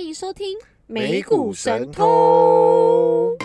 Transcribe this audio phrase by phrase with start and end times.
[0.00, 0.56] 欢迎收听
[0.86, 3.36] 美股神通。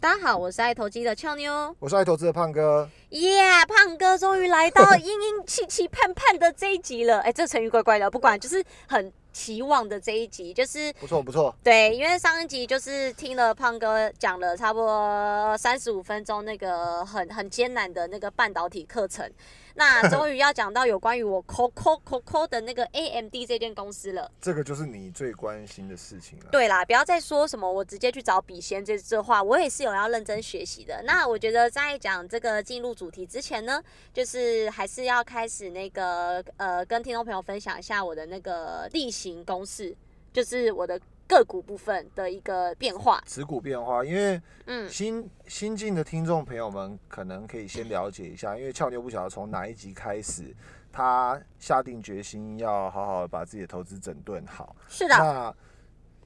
[0.00, 1.76] 大家好，我是爱投机的俏妞。
[1.78, 7.20] 我是爱投资的胖哥，耶胖哥终于来到 英英气气盼盼的这一集了。
[7.20, 11.54] 哎、这成语怪怪的，不管，就是很期望的这一集，就是不错不错。
[11.62, 19.30] 对，因为上一集就是听了胖哥讲了差不多三十五分钟那个很很艰难的那个半导体课程，
[19.74, 24.30] 那 终于要讲到有关于我 Coco Coco 的那个 AMD 这间公司了。
[24.40, 26.46] 这个就是你最关心的事情了。
[26.50, 31.02] 对啦，不要再说什么我直接去找笔仙这这话，我也是有要认真学习的。
[31.04, 33.82] 那我觉得在讲这个进入主题之前呢，
[34.12, 39.94] 就是还是要开始那个呃，跟听众朋友分享一下我的那个例行公式，
[40.32, 41.00] 就是我的
[41.32, 43.22] 个股部分的一个变化。
[43.26, 50.54] 持股变化，因为嗯，新新进的听众朋友们可能可以先了解一下，因为俏妞不晓得从哪一集开始，
[50.92, 54.76] 他下定决心要好好把自己的投资整顿好。
[54.88, 55.54] 是的，那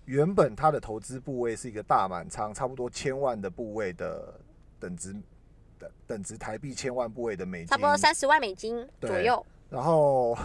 [0.06, 4.34] 原本他的投资部位是一个大满仓，差不多千万的部位的
[4.80, 5.14] 等值
[5.78, 9.44] 等等值台币千万部位的美金，差不多三十万美金左右。
[9.68, 10.36] 然后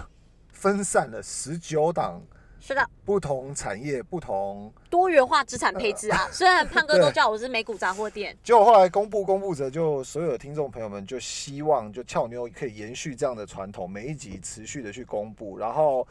[0.49, 2.21] 分散了十九档
[2.61, 4.71] 是的，不同产业、不同。
[4.87, 6.29] 多元化资产配置啊。
[6.31, 16.07] 虽然胖哥都叫我是美股杂货店，结果后来公布公布着，就所有的听众朋友们就希望就俏妞可以延续这样的传统，每一集持续的去公布，然后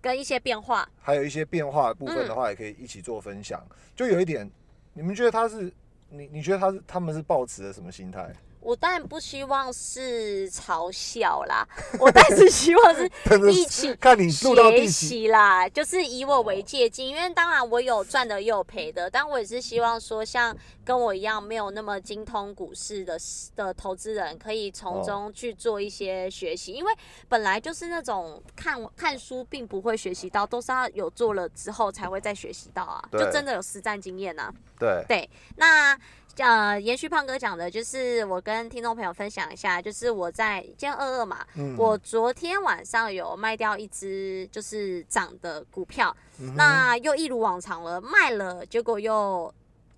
[0.00, 3.60] 跟一些变化，还有一些变化的部分嗯的话，也可以一起做分享。
[3.96, 4.48] 就有一点，
[4.92, 5.72] 你们觉得他是
[6.10, 8.32] 你你觉得他是他们是抱持的什么心态？
[8.62, 11.66] 我当然不希望是嘲笑啦，
[11.98, 13.10] 我但是希望是
[13.50, 23.18] 一起看你学，习啦，就是以我为借鉴，因为当然我有赚的也有赔的，但我也是希望说，像跟我一样没有那么精通股市的
[23.56, 26.92] 的投资人，可以从中去做一些学习，因为
[27.28, 34.52] 本来就是那种看看书并不会学习到，都是要有做了之后才会再学习到啊，就真的有实战经验啊。
[34.78, 35.96] 对，对，那
[36.38, 49.52] 呃，延续胖哥讲的，就是我跟听众朋友分享一下，就是我在今天二二嘛，嗯我昨天晚上有卖掉一只就是涨的股票，嗯那又一如往常了，卖了，结果又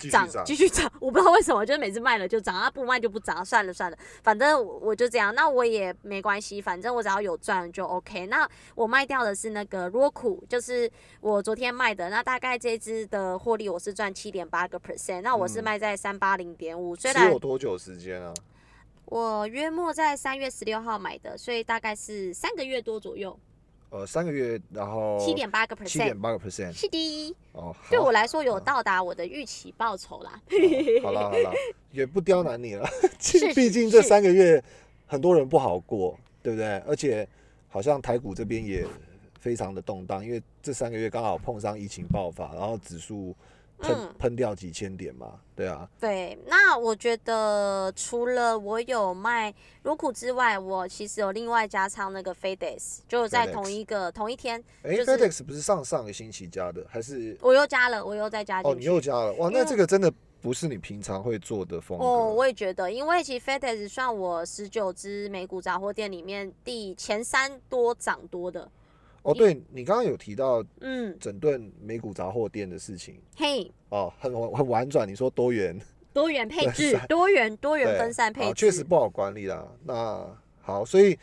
[0.09, 8.27] 涨继续涨， 我不知道为什么，就是每次卖了就涨，啊不卖就不涨，算了算了，反正我我就这样，那我也没关系，反正我只要有赚就 OK。
[8.27, 15.65] 那我卖掉的是那个 Roku，就是我昨天卖的，那大概这只的获利我是赚七点八个 percent，那我是嗯。
[15.65, 18.35] 卖在三八零点五，虽持然有多久时间啊？
[19.07, 23.39] 我约莫在三月十六号买的，所以大概是三个月多左右，
[23.95, 30.33] 呃，三个月，然后七点八个 percent，七点八个 percent 是的，哦，对我来说有到达我的预期报酬啦。
[31.01, 31.53] 好了好了，
[31.93, 32.85] 也不刁难你了。
[33.21, 34.61] 是 毕竟这三个月
[35.07, 36.67] 很多人不好过，对不对？
[36.89, 37.25] 而且
[37.69, 38.85] 好像台股这边也
[39.39, 43.33] 非常的动荡，因为这三个月刚好碰上疫情爆发，然后指数
[43.79, 45.89] 喷嗯喷掉几千点嘛，对啊。
[46.01, 49.53] 对，那我觉得除了我有卖
[49.83, 58.81] 如苦之外，我其实有另外加仓那个 FedEx，就在同一个同一天，哎、就是 f e d e x 不是上上个星期加的，还是我又加了，我又再加进哦去。
[58.81, 59.33] 你又加了？
[59.35, 62.05] 哇，那这个真的不是你平常会做的风格。
[62.05, 68.71] 哦，我也觉得，因为其实 FedEx 算我十九只美股杂货店里面第前三多涨多的。
[69.25, 75.79] 哦，对你刚刚有提到嗯，整顿美股杂货店的事情嘿，哦，很很婉转，你说多元。
[76.13, 79.67] 多元配置， 多元多元分散配置，好确实不好管理啦。
[79.83, 80.25] 那
[80.61, 81.19] 好，所以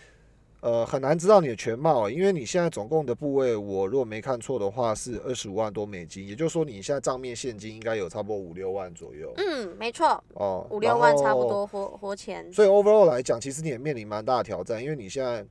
[0.59, 11.47] 呃很难知道你的全貌，因为你现在总共的部位，我如果没看错的话是二十五万多美金，也就是说你现在账面现金应该有差不多五六万左右、嗯，没错，哦，五六万差不。
[11.47, 12.51] 多活活钱。
[12.51, 15.45] 所以 overall 来讲，其实你也面临蛮大的挑战，因为你现在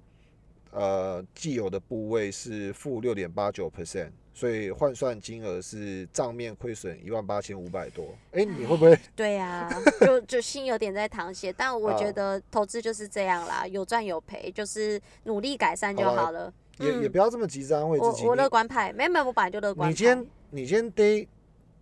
[0.73, 4.11] 呃既有的部位是负六点八九 percent。
[4.33, 9.69] 所以换算金额是账面亏损一万八千五百多，哎、你会不会对呀、
[10.01, 16.51] 就就心有点在淌血，但我觉啊得投资就是这样啦， 有赚有赔，就是努力改善就好了。
[16.79, 18.25] 也、也嗯不要这么急着安慰自己？
[18.25, 19.91] 我乐观派，没有没有，我本来就乐观派。
[19.91, 21.27] 你今天你今天 day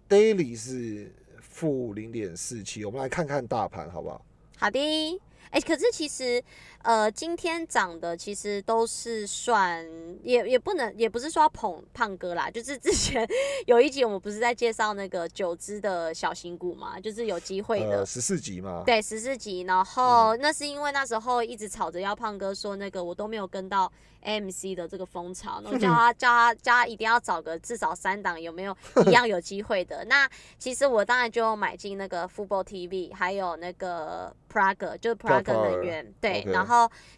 [0.08, 4.20] daily 是负零点四七，我们来看看大盘好不好？
[4.56, 5.20] 好的。
[5.50, 6.42] 哎、可是其实，
[6.82, 9.86] 呃，今天涨的其实都是算，
[10.22, 13.28] 也也不能，也不是说要捧胖哥啦，就是之前
[13.66, 23.90] 有一集我们不是在介绍那个九只的小型股嘛，就是有机会的呃，，十四集嘛，对，十四集，然后那是因为那时候一直吵着要胖哥说那个我都没有跟到
[24.24, 28.76] AMC 的这个风潮，然后叫他 叫他叫他一定要找个至少三档有没有
[29.06, 30.04] 一样有机会的。
[30.08, 30.28] 那
[30.58, 36.14] 其实我当然就买进那个 Football TV，还有那个 Prague，就是 Prague Prague，能源。
[36.20, 36.67] 对然后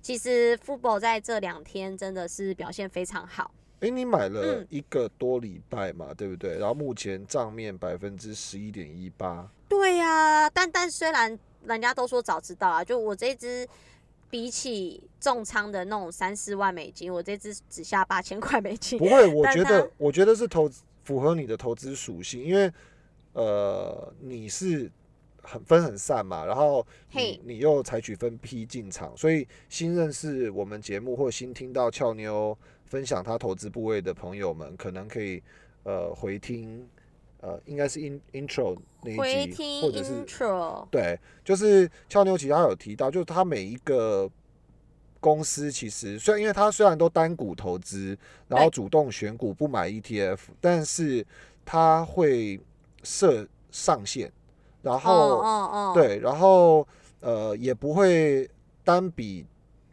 [0.00, 3.50] 其实 football 在这两天真的是表现非常好。
[3.81, 6.58] 哎、你买了嗯一个多礼拜嘛，对不对？
[6.58, 13.67] 然后目前账面百分之十一点一八，对呀、但但虽然人家都说早知道啊，就我这只
[14.29, 18.99] 比起重仓的那种三四万美金，我这只只下八千块美金。
[18.99, 22.70] 不会，我 觉得，我觉得是投资符合你的投资属性，因为
[23.32, 24.91] 呃，你是
[25.42, 27.40] 很分很散嘛，然后嘿。
[27.44, 35.42] 你你又采取分批进场，所以新认识我们节目或新听到俏妞分享她投资部位的朋友们，可能可以
[35.84, 36.88] 呃回听
[37.40, 44.31] 呃，应该是 in intro 那一集，听或者是 intro，对，就是俏妞其实她有提到，就是她每一个
[45.20, 48.16] 公司其实虽然因为她虽然都单股投资，
[48.46, 51.26] 然后主动选股不买 ETF，但是
[51.64, 52.60] 她会
[53.02, 54.31] 设上限，
[54.82, 56.87] 然哦后、哦哦，，对，然后
[57.21, 58.49] 呃也不会
[58.85, 59.44] 单笔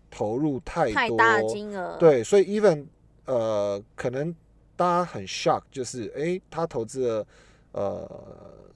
[0.10, 2.86] 投入太多，太大金额，，对，所以 even
[3.25, 4.34] 呃，可能
[4.75, 7.28] 大家很 shock，就是哎，他投资了
[7.74, 8.10] 呃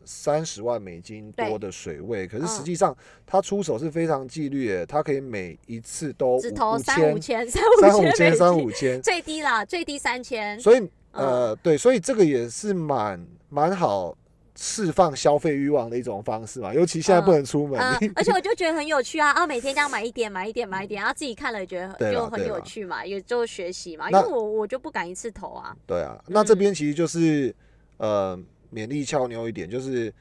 [0.03, 10.59] 三十万美金多的水位，可是实嗯际上他出手是非常纪律的，他可以每一次都只五投 三五千、三三五千、五美金三五千，最低啦，最低三千。
[10.59, 14.13] 所以嗯呃，对，所以这个也是蛮蛮好。
[14.55, 19.31] 释放消费欲望的一种方式嘛，尤其现在不嗯能出门，嗯， 而且我就觉得很有趣啊！
[19.31, 24.09] 啊，每天这样买一点，买一点，买一点，然后自己看了也觉得就很有趣嘛，也就学习嘛。
[24.09, 25.75] 因那为我我就不敢一次投啊。
[25.87, 27.53] 对啊，那这嗯边其实就是、
[27.97, 28.37] 呃
[28.73, 30.13] 勉励俏妞一点，就是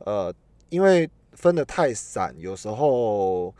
[0.00, 0.32] 呃
[0.68, 3.54] 因为分的太散，有时候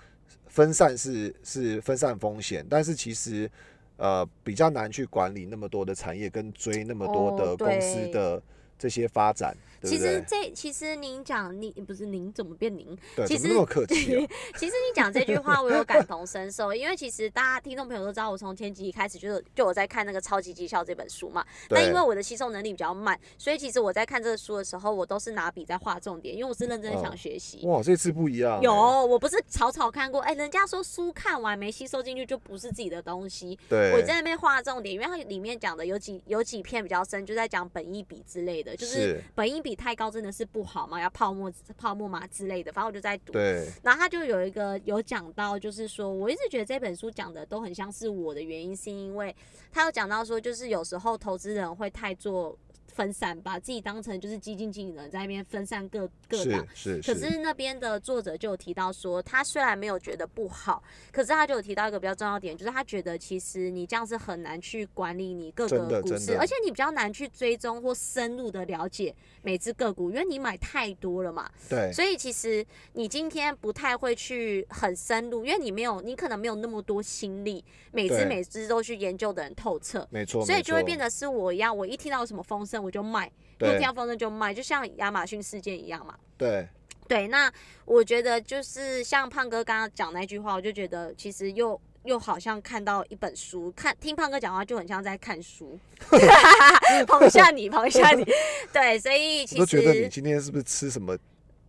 [0.46, 3.50] 分散是是分散风险，但是其实
[3.96, 8.42] 呃比较难去管理那么多的产业跟追那么多哦的公司的
[8.78, 9.98] 这些发展，对其？
[9.98, 12.96] 实这其实您讲您不是您怎么变您？
[13.14, 14.28] 对，其实怎么那么客气啊？
[14.56, 21.44] 其实你讲这句话，我有感同身受，因为其实大家听众朋友都知道，我从前几集开始就是就我在看那个《超级绩效》这本书嘛。
[21.68, 27.60] 但对因为我的吸收能力比较慢，所以其实我在看这个书的时候，我都是拿笔在画重点，因为我是认真地想哦学习。
[27.64, 33.58] 哇，这次不一样欸、有，我不是草草看过，哎、人家说书看完没吸收进去就不是自己的东西。
[33.68, 42.70] 对，我在那边画重点，因为它里面讲的有几有几篇比较深，就在讲本意笔之类的，就是是本益比太高真的是不好嘛，要泡沫泡沫嘛之类的。
[42.70, 49.34] 反正我就在读，对然后他就有一个有讲到，就是说我一直觉得这本书讲的都很像是我的原因，是因为
[49.72, 52.56] 他有讲到说，就是有时候投资人会太做
[52.96, 57.02] 分散，把自己当成就是基金经理人在那边分散各各档是。
[57.02, 60.82] 是可是那边的作者就有提到说，他虽然没有觉得不好，
[61.12, 71.50] 可是他就有提到一个比较重要点，就是他觉得其实你这样是很难去管理你各个股市，而且你比较难去追踪或深入的了解每只个股，因为你买太多了嘛。
[71.68, 72.64] 对所以其实
[72.94, 86.14] 你今天不太会去很深入，因为你没有，你可能没有那么多心力，每只每只都去研究的很透彻，没错，所以就会变得是我一样，我一听到什么风声我就卖，一听对到风声就卖，就像亚马逊事件一样嘛。
[86.38, 86.66] 对
[87.08, 87.52] 对，那
[87.84, 95.78] 我觉得就是像胖哥刚刚讲那句话，我就觉得其实又又好像看到一本书，看听胖哥讲话就很像在看书，
[97.06, 98.24] 捧一下你，捧一下你。
[98.72, 101.16] 对，所以其实我觉得你今天是不是吃什么？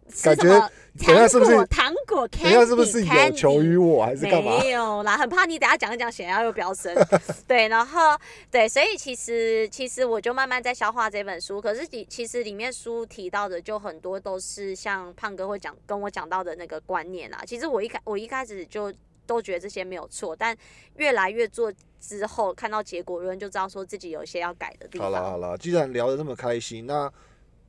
[0.10, 0.70] 吃感觉
[1.06, 4.58] 等一下是不是果糖果等一下是不是有求于我还是干嘛？
[4.60, 6.96] 没有啦，很怕你等下讲一讲血压又飙升。
[7.48, 8.18] 对，然后
[8.50, 11.62] 对，所以其实其实我就慢慢在消化这本书。
[11.62, 17.44] 可是其其实里面书提到的就很多都是像胖哥会讲跟我讲到的那个观念啊。
[17.46, 18.92] 其实我一开我一开始就
[19.28, 20.58] 都觉得这些没有错，但
[20.96, 21.72] 越来越做
[22.02, 25.30] 之后，看到结果论就知道说自己有一些要改的地方好了。
[25.32, 27.12] 好了，既然聊得这么开心，那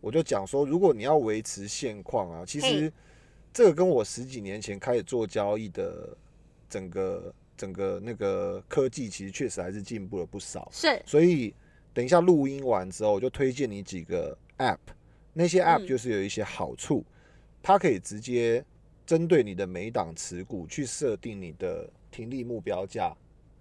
[0.00, 2.92] 我就讲说，如果你要维持现况啊，其实
[3.52, 6.16] 这个跟我十几年前开始做交易的
[6.68, 10.68] 整个整个那个科技，其实确实还是进步了不少。
[10.72, 11.52] 是所以
[11.92, 14.78] 等一下录音完之后，我就推荐你几个 App，
[15.32, 17.04] 那些 App 嗯就是有一些好处，
[17.60, 18.64] 它可以直接
[19.04, 23.12] 针对你的每档持股去设定你的停利目标价，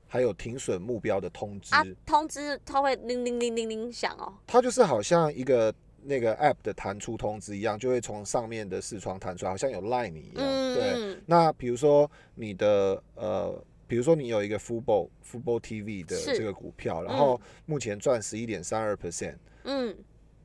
[0.08, 1.74] 还有停损目标的通知。
[1.74, 4.32] 啊，通知它会铃铃铃铃铃响哦。
[4.46, 5.74] 它就是好像一个
[6.07, 10.73] 那个 App 的弹出通知一样，就会从上面的视窗弹出来，好像有 Line 一样。
[10.73, 10.93] 对。
[10.95, 19.35] 嗯，那比如说你的呃，比如说你有一个 Football Football TV 的是这个股票，然后目前赚十一点三二 percent。
[19.65, 19.93] 嗯，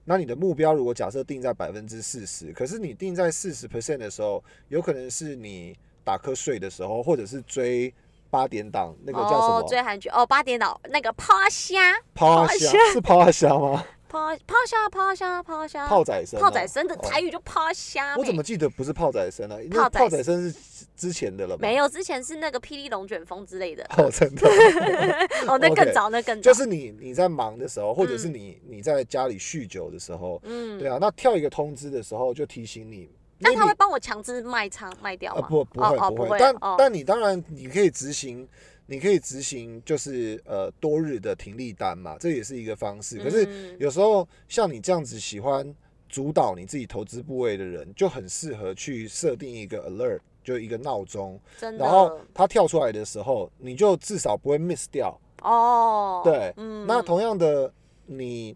[0.05, 7.95] 那你的目标如果假设定在百分之四十，可是你定在四十 percent 的时候，有可能是你打瞌睡的时候，或者是追
[8.31, 9.69] 八点档那个叫什哦，么？
[9.69, 11.79] 追韩剧哦，八点档那个趴虾，
[12.15, 13.85] 趴虾虾是趴虾吗？
[14.13, 18.15] 趴趴下趴下趴下，炮仔声哦，炮仔声的哦台语就趴下。
[18.19, 19.57] 我怎么记得不是炮仔声呢？
[19.71, 21.63] 炮仔炮仔声是之前的了吧？
[21.63, 21.89] 没有？
[21.89, 23.83] 之前是那个霹雳龙卷风之类的。
[23.97, 24.47] 哦，真的，
[25.49, 26.53] 哦，那更早，那更早。
[26.53, 33.09] 就是你你在忙的时候，或者是你你在家里酗酒的时候，嗯，对啊，那跳一个通知的时候就提醒你。
[33.45, 35.49] 那他会帮我强制卖仓卖掉呃吗？
[35.49, 38.47] 不不会哦哦不不会，但哦但你当然你可以执行，
[38.93, 43.19] 你可以执行就是呃多日的停利单嘛，这也是一个方式。
[43.25, 45.75] 可是嗯有时候像你这样子喜欢
[46.11, 55.19] 主导你自己投资部位的人，就很适合去设定一个 alert，就一个闹钟，然后它跳出来的时候，你就至少不会 miss 掉。
[55.41, 57.73] 哦，对，嗯那同样的
[58.05, 58.55] 你。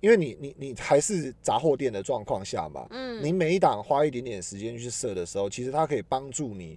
[0.00, 6.76] 因为你你你还是杂货店的状况下嘛，嗯你每一档花一点点时间去设的时候，其实它可以帮助你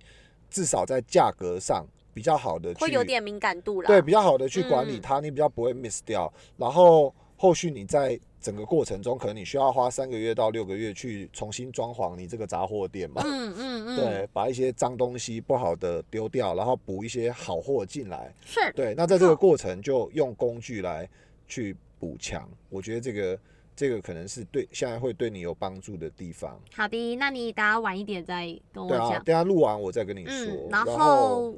[0.49, 1.85] 至少在价格上
[2.17, 3.87] 比较好的去会有点敏感度啦。
[3.87, 6.33] 对比较好的去管理嗯它，你比较不会 miss 掉。
[6.57, 13.21] 然后后续你在整个过程中，可能你需要花三个月到六个月去重新装潢你这个杂货店嘛。
[13.23, 18.33] 嗯嗯 嗯，对，把一些脏东西不好的丢掉，然后补一些好货进来。
[18.43, 21.07] 是对，那在这个过程就用工具来
[21.47, 23.39] 去补强，我觉得这个
[23.75, 26.59] 这个可能是对现在会对你有帮助的地方。
[26.73, 29.23] 好的，那你等下晚一点再跟我对啊，讲。
[29.23, 30.33] 等下录完我再跟你说。
[30.33, 31.55] 嗯，然后后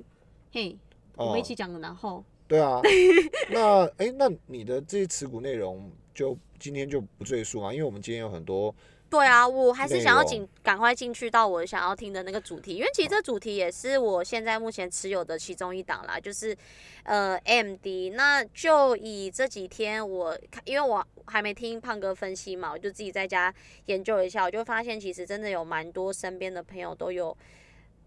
[0.52, 0.76] 嘿，
[1.16, 2.82] 我们一哦起讲，然后对啊，
[3.52, 8.74] 那哎、那你的这些持股内容就今天就不赘述嘛，因为我们今天有很多
[9.10, 16.56] 对啊，我还是想要进赶快进去到我想要听的那个主题，因为其实这主题也是我现在目前持有的其中一档啦，就是
[17.04, 18.14] 呃 MD。
[18.14, 23.54] 那就以这几天我看，因为我还没听胖哥分析嘛，我就自己在家
[23.86, 27.36] 研究一下，我就发现其实真的有蛮多身边的朋友都有。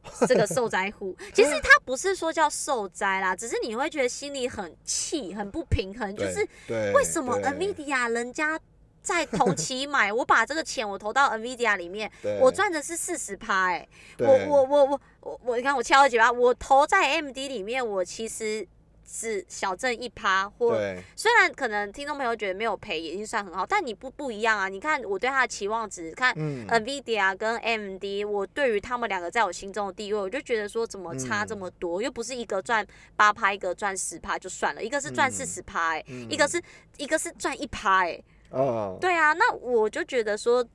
[0.27, 8.59] 这个受灾户，其实他不是说叫受灾啦，只是你会觉得心里很气、很不平衡，就是对为什么 NVIDIA 人家
[9.01, 18.67] 在同期买，我把这个钱我投到 NVIDIA 里面，我赚的是四十趴，哎，我我我我我我，你看我敲了几把，我投在 AMD 里面，我其实
[19.15, 20.75] 是小挣一趴，或
[21.15, 26.67] 虽然可能听众朋友觉得没有赔，已经算很好，但你不不一样啊，你看我对他的期望值，看嗯。
[26.67, 32.01] NVIDIA 跟 AMD，我对于他们两个在我心中的地位，我就觉得说怎么差这么多？
[32.01, 35.31] 又不是一个赚八趴，一个赚十趴就算了，一个是赚嗯。
[35.31, 36.27] 四十趴，哎、嗯。
[36.31, 36.59] 一个是
[36.97, 38.19] 一个是赚一趴，哎，
[38.51, 40.67] 啊，对啊，那我就觉得说，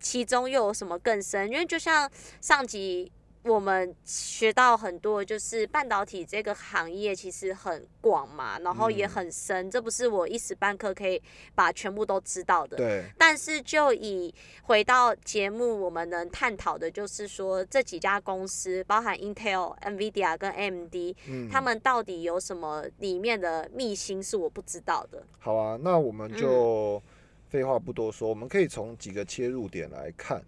[0.00, 1.48] 其中又有什么更深？
[1.48, 2.10] 因为就像
[2.40, 3.12] 上集
[3.44, 11.20] 我们学到很多，就是半导体这个行业其实很广嘛，然后也嗯很深，这不是我一时半刻可以
[11.54, 12.78] 把全部都知道的。
[12.78, 25.22] 对但是就以回到节目，我们能探讨的就是说，这几家公司，包含 Intel、NVIDIA 跟 AMD，、嗯他们到底有什么里面的秘辛是我不知道的？
[25.38, 27.02] 好啊，那我们嗯就
[27.50, 30.42] 废话不多说，我们可以从几个切入点来看。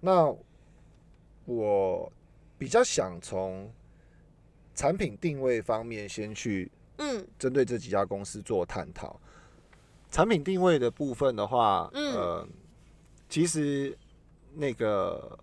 [0.00, 0.34] 那
[1.46, 2.12] 我
[2.60, 3.72] 比较想从
[4.74, 9.18] 产品定位方面先去嗯针对这几家公司做探讨。
[10.10, 12.48] 产品定位的部分的话，嗯呃，
[13.30, 13.96] 其实
[14.52, 15.38] 那个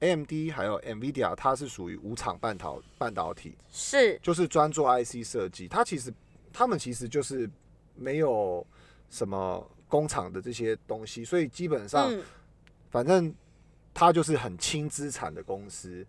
[0.00, 5.68] AMD 还有 NVIDIA，它是属于无厂半导半导体，是，就是专做 IC 设计。
[5.68, 6.12] 它其实
[6.52, 7.48] 他们其实就是
[7.94, 8.66] 没有
[9.10, 12.20] 什么工厂的这些东西，所以基本上嗯
[12.90, 13.32] 反正
[13.94, 16.04] 它就是很轻资产的公司，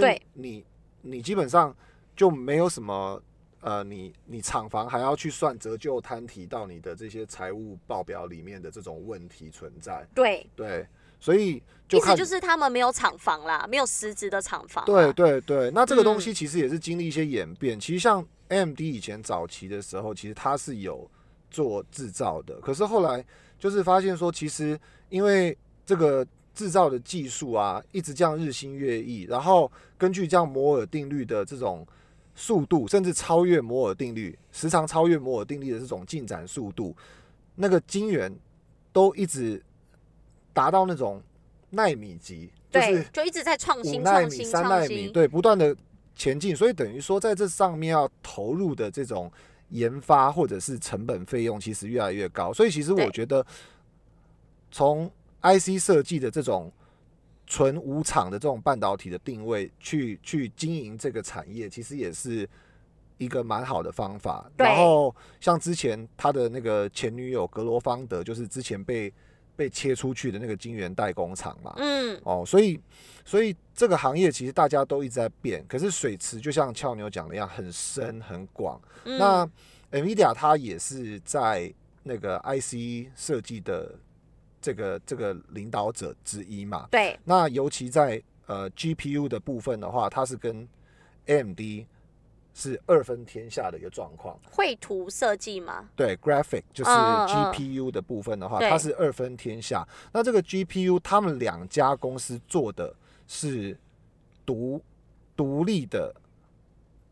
[0.00, 0.64] 所以你
[1.02, 1.74] 你基本上
[2.16, 3.20] 就没有什么
[3.60, 10.86] 呃，你你厂房还要去算折旧摊提到你的这些财务报表里面的这种问题存在，对，对，
[11.20, 14.84] 所以意思就是他们没有厂房啦，没有实质的厂房。
[14.84, 17.78] 对对对，那这个东嗯西其实也是经历一些演变。
[17.78, 21.08] 其实像 AMD 以前早期的时候，其实它是有
[21.50, 23.24] 做制造的，可是后来
[23.58, 25.56] 就是发现说，其实因为
[25.86, 31.86] 这个制造的技术啊，一直这样日新月异，然后根据这样摩尔定律的这种
[32.34, 36.94] 速度，甚至超越摩尔定律，时常超越摩尔定律的这种进展速度，
[37.54, 38.34] 那个晶圆
[38.92, 39.62] 都一直
[40.52, 41.22] 达到那种
[41.70, 45.08] 纳米级，就是对，就一直在创新、纳米、创新、三纳米。
[45.08, 45.74] 对，不断的
[46.14, 49.32] 前进，所以等于说在这上面要投入的这种
[49.70, 52.52] 研发或者是成本费用，其实越来越高。
[52.52, 53.44] 所以其实我觉得，
[54.70, 55.10] 从
[55.42, 56.72] IC 设计的这种
[57.46, 62.48] 纯无厂的这种半导体的定位，去去经营这个产业，其实也是
[63.18, 64.50] 一个蛮好的方法。
[64.56, 69.12] 然后像之前他的那个前女友格罗方德，就是之前被
[69.54, 72.80] 被切出去的那个晶圆代工厂嘛，嗯，哦，所以
[73.24, 78.80] 所以这个行业其实大家都一直在变，可是水池就像俏牛讲的一样，很深很广。
[79.04, 79.48] 嗯那
[79.90, 81.72] NVIDIA 它也是在
[82.02, 83.94] 那个 IC 设计的
[84.62, 86.88] 这个这个领导者之一嘛。
[86.90, 90.66] 对，那尤其在呃 GPU 的部分的话，它是跟
[91.26, 91.60] AMD
[92.54, 94.38] 是二分天下的一个状况。
[94.50, 99.86] 绘图设计吗，对，graphic 就是 GPU 的部分的话，对它是二分天下。
[100.12, 102.94] 那这个 GPU，他们两家公司做的
[103.26, 103.76] 是
[104.44, 104.82] 独
[105.34, 106.14] 独立的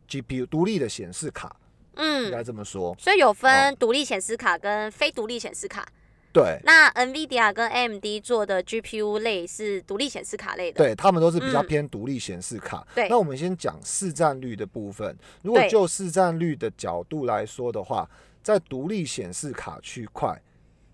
[0.07, 1.55] GPU，独立的显示卡，
[1.95, 2.95] 嗯应嗯，该这么说。
[2.99, 5.87] 所以有哦分独立显示卡跟非独立显示卡。
[6.33, 10.77] 对，那 NVIDIA 跟 AMD 做的 GPU 类是独立显示卡类的。
[10.77, 12.87] 对他们都是比较嗯偏独立显示卡。
[12.95, 15.13] 对那我们先讲市占率的部分。
[15.41, 18.09] 如果就市占率的角度来说的话，
[18.41, 20.41] 在独立显示卡区块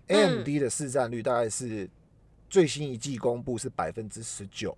[0.08, 1.88] 嗯，AMD 的市占率大概是
[2.50, 4.76] 最新一季公布是百分之十九。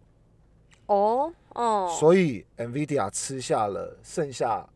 [0.87, 4.69] 哦哦，所以 NVIDIA 吃下了剩下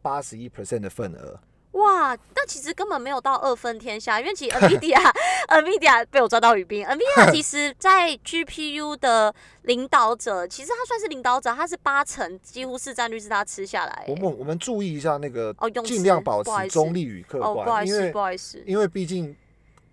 [0.00, 1.40] 八十一 percent 的份额。
[1.72, 4.98] 哇，那其实根本没有到二分天下，因为其实 NVIDIA
[5.48, 14.04] NVIDIA 被我抓到语病，NVIDIA 其实在 GPU 的领导者，其实它算是领导者，它是八成，几乎市占率是它吃下来。
[14.08, 19.34] 我们我们注意一下那个哦用尽量保持中立与客哦，不好观，意思，因为不好意思，因为毕竟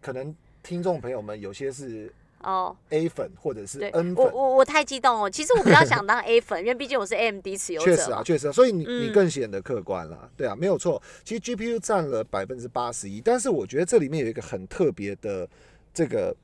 [0.01, 7.95] 可能听众朋友们有些是哦，A 粉或者是 N 粉，我我我太激动了，其实我比较想当 A 粉，因为毕竟我是 AMD 持有者。
[7.95, 9.13] 确实啊，确实啊，所以你你嗯。
[9.13, 11.01] 更显得客观了，对啊，没有错。
[11.23, 15.47] 其实 GPU 占了百分之八十一，但是我觉得这里面有一个很特别的
[15.93, 16.35] 这个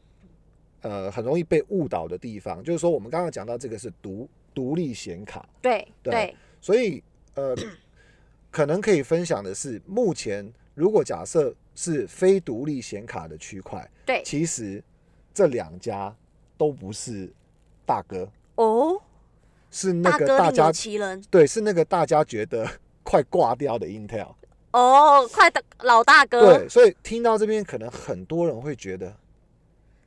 [0.81, 6.11] 呃很容易被误导的地方，就是说我们刚刚讲到这个是独独立显卡，对对。
[6.11, 7.01] 对，所以
[7.35, 7.55] 呃
[8.51, 14.21] 可能可以分享的是，目前如果假设是非独立显卡的区块，对。
[14.25, 14.83] 其实
[15.35, 16.15] 这两家
[16.57, 17.29] 都不是
[17.85, 18.99] 大哥，哦，
[19.69, 20.71] 是那个大家
[21.29, 22.65] 对，是那个大家觉得
[23.03, 24.33] 快挂掉的 Intel。
[24.71, 29.13] 哦，快的老大哥，对，所以听到这边，可能很多人会觉得，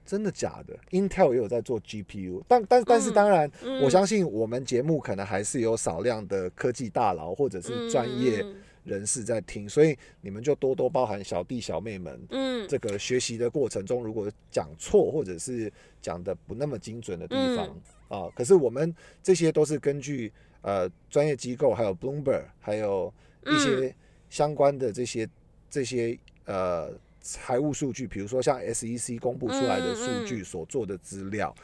[0.05, 3.83] 真的假的？Intel 也有在做 GPU，但但但是嗯当然，嗯。
[3.83, 8.57] 我相信我们节目可能还是有少量的科技大佬或者是专业嗯
[8.89, 12.21] 人士在听，所以你们就多多包含小弟小妹们。
[12.31, 15.73] 嗯，这个学习的过程中，如果讲错或者是
[16.03, 17.69] 讲的不那么精准的地方、
[18.11, 23.13] 嗯啊，可是我们这些都是根据呃专业机构，还有 Bloomberg，还有
[23.45, 23.95] 一嗯些
[24.31, 25.29] 相关的这些
[25.71, 31.55] 这些呃财务数据，比如说像 SEC 公布出来的数据所做的资料。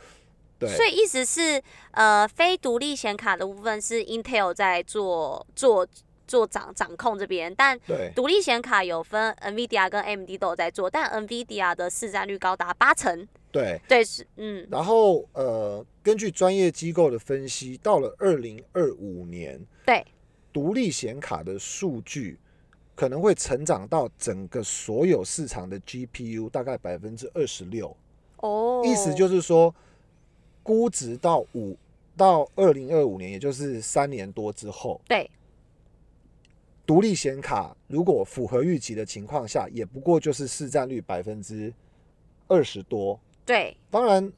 [0.57, 1.61] 对，所以意思是，
[1.91, 5.85] 呃，非独立显卡的部分是 Intel 在做做
[6.27, 8.13] 做掌掌控这边，但对。
[8.15, 13.27] 独立显卡有分 NVIDIA 跟 AMD 都有在做，但 NVIDIA 的市占率高达八成。
[13.53, 13.81] 对。
[13.89, 14.67] 对，是嗯。
[14.71, 20.05] 然后呃，根据专业机构的分析，到了二零二五年，对，
[20.53, 22.39] 独立显卡的数据
[22.95, 27.97] 可能会成长到整个所有市场的 GPU 大概百分之二十六，
[28.37, 29.75] 哦，意思就是说，
[30.63, 31.77] 估值到五
[32.17, 35.29] 到二零二五年，也就是三年多之后，对
[36.87, 41.73] 独立显卡如果符合预期的情况下，也不过就是市占率百分之
[42.47, 43.19] 二十多。
[43.47, 44.33] 对，当然，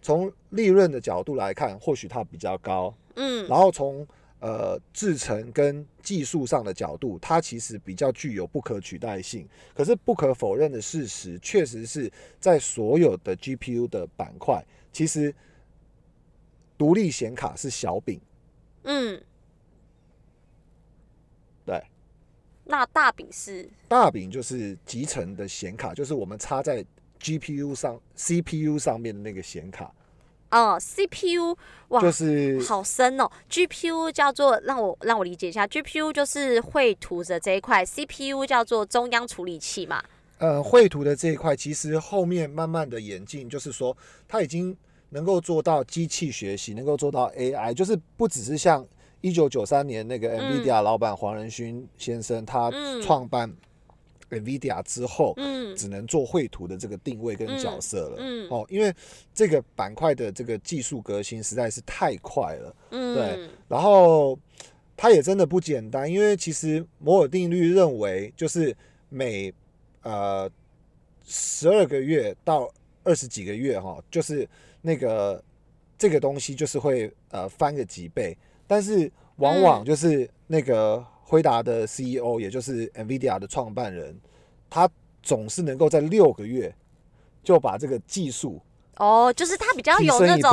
[0.00, 4.06] 从利润的角度来看，或许它比较高，嗯然后从
[4.40, 9.48] 呃制程跟技术上的角度，它其实比较具有不可取代性。
[9.74, 12.10] 可是不可否认的事实，确实是
[12.40, 15.32] 在所有的 GPU 的板块，其实
[16.76, 18.20] 独立显卡是小饼。
[18.84, 19.22] 嗯，
[21.64, 21.80] 对，
[22.64, 26.84] 那大饼是大饼就是集成的显卡，就是我们插在
[27.20, 29.92] GPU 上、CPU 上面的那个显卡，
[30.50, 31.56] 哦，CPU
[31.88, 33.28] 哇，就是好深哦。
[33.50, 40.02] GPU 叫做让我让我理解一下，GPU 就是绘图的这一块，CPU 叫做中央处理器嘛。
[40.38, 43.96] 呃，绘图的这一块，其实后面慢慢的演进，就是说
[44.26, 44.76] 它已经
[45.10, 48.84] 能够做到机器学习，能够做到 AI，就是不只是像
[49.22, 50.62] 一九九三年那个嗯。
[50.62, 53.00] NVIDIA 老板黄仁勋先生，他嗯。
[53.00, 53.50] 创办
[54.28, 55.74] NVIDIA 之后，嗯。
[55.74, 58.16] 只能做绘图的这个定位跟角色了。
[58.18, 58.46] 嗯。
[58.46, 58.94] 嗯哦，因为
[59.32, 62.76] 这个板块的这个技术革新实在是太快了。
[62.90, 64.38] 嗯，对然后
[64.96, 68.76] 他也真的不简单，因为其实摩尔定律认为，就是
[69.08, 69.52] 每
[70.02, 70.50] 呃
[71.24, 72.70] 十二个月到
[73.02, 74.46] 二十几个月哈，就是
[74.80, 75.42] 那个
[75.96, 78.36] 这个东西就是会呃翻个几倍，
[78.72, 79.84] 但是往往嗯。
[79.84, 84.18] 就是那个辉达的 CEO，也就是 NVIDIA 的创办人，
[84.70, 84.88] 他
[85.22, 86.74] 总是能够在六个月
[87.44, 88.58] 就把这个技术
[88.96, 90.50] 哦，就是他比较有那种。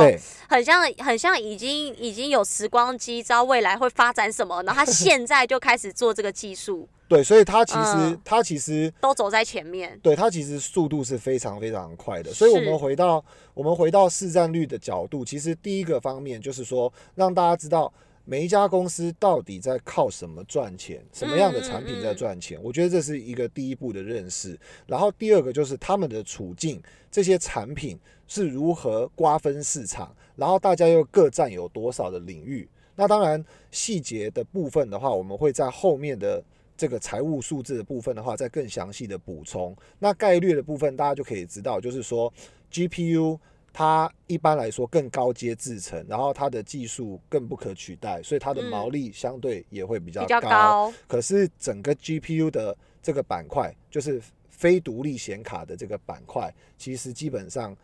[0.48, 9.98] 很像很像已经已经有时光机，知道未来会发展什么，然后他现在就开始做这个技术， 对，所以他其实嗯它其实都走在前面。
[10.02, 17.92] 对他其实速度是非常非常快的，所以我们回到我们回到市占率的角度，其实第一个方面就是说让大家知道
[18.24, 24.58] 每一家公司到底在靠什么赚钱，什么样的产品在赚钱，我觉得这是一个第一步的认识。
[24.86, 26.80] 然后第二个就是他们的处境，
[27.10, 32.68] 这些产品是如何瓜分市场，然后大家又各占有多少的领域。
[32.96, 36.42] 那当然细节的部分的话，我们会在后面的。
[36.76, 39.76] 这个财务数字的部分的话，再更详细的补充。
[39.98, 42.32] 那概率的部分，大家就可以知道，就是说
[42.72, 43.38] GPU
[43.72, 48.70] 它一般来说更高阶制程，然后它的技术更不可取代，所以它的嗯。
[48.70, 57.76] 毛利相对也会比较比较高，可是整个 GPU 的这个板块，就是非独立显卡的这个板块，其实基本上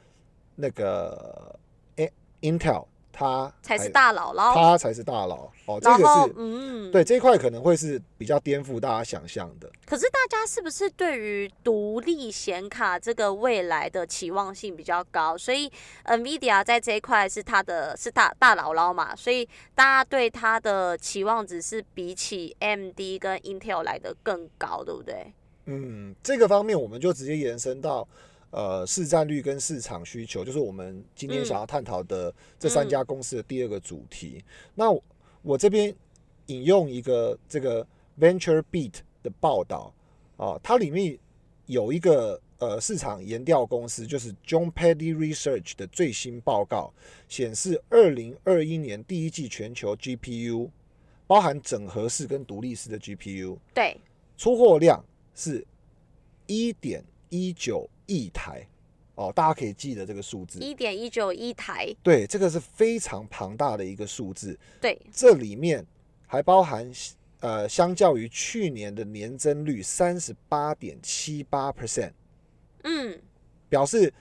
[0.55, 1.59] 那个
[1.97, 2.87] 诶 Intel
[3.19, 9.71] 它才是大佬，喽，他才是大佬哦，这然后个是嗯，对这一块可能会是比较颠覆大家想象的。
[9.87, 15.37] 可是大家是不是对于独立显卡这个未来的期望性比较高？
[15.39, 15.73] 所以
[16.05, 25.33] NVIDIA 在这一块是它的是大大佬佬嘛，所以大家对它的期望值是比起 AMD 跟 Intel 来的更高，对不对？
[25.65, 28.07] 嗯，这个方面我们就直接延伸到
[28.51, 31.45] 呃市占率跟市场需求，就是我们今天嗯。
[31.45, 34.45] 想要探讨的这三家公司的第二个主题。
[34.75, 35.03] 那我
[35.43, 35.95] 我这边
[36.47, 37.87] 引用一个这个
[38.19, 39.93] Venture Beat 的报道
[40.37, 41.19] 啊，它里面
[41.67, 46.93] 有一个呃市场研调公司，就是 John Paddy Research 的最新报告
[47.29, 50.71] 显示，二零二一年第一季全球 GPU
[51.27, 53.97] 包含整合式跟独立式的 GPU 对，
[54.37, 55.05] 出货量
[55.35, 55.67] 是
[56.47, 58.67] 一点一九亿台。
[59.17, 60.59] 哦，大家可以记得这个数字。
[60.61, 64.59] 一点一九一台，对，这个是非常庞大的一个数字。
[64.79, 65.83] 对，这里面
[66.27, 66.93] 还包含
[67.41, 72.13] 呃，相较于去年的年增率三十八点七八 percent，
[72.83, 73.19] 嗯，
[73.71, 74.13] 表示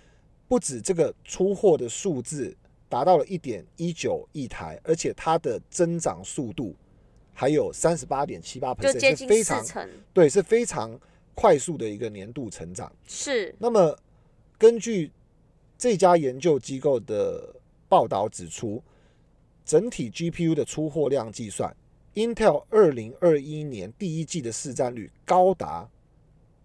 [0.47, 2.55] 不止这个出货的数字
[2.87, 6.73] 达到了一点一九亿台，而且它的增长速度
[7.33, 10.97] 还有三十八点七八就 percent，接近是非常四成，对，是非常
[11.35, 12.91] 快速的一个年度成长。
[13.05, 13.95] 是，那么，
[14.57, 15.11] 根据
[15.77, 17.53] 这家研究机构的
[17.87, 18.81] 报道指出，
[19.65, 21.75] 整体 GPU 的出货量计算
[22.13, 25.87] ，Intel 二零二一年第一季的市占率高达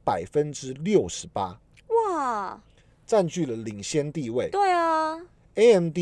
[0.04, 2.62] 百分之六十八，哇，
[3.04, 4.48] 占据了领先地位。
[4.50, 5.20] 对啊
[5.56, 5.98] ，AMD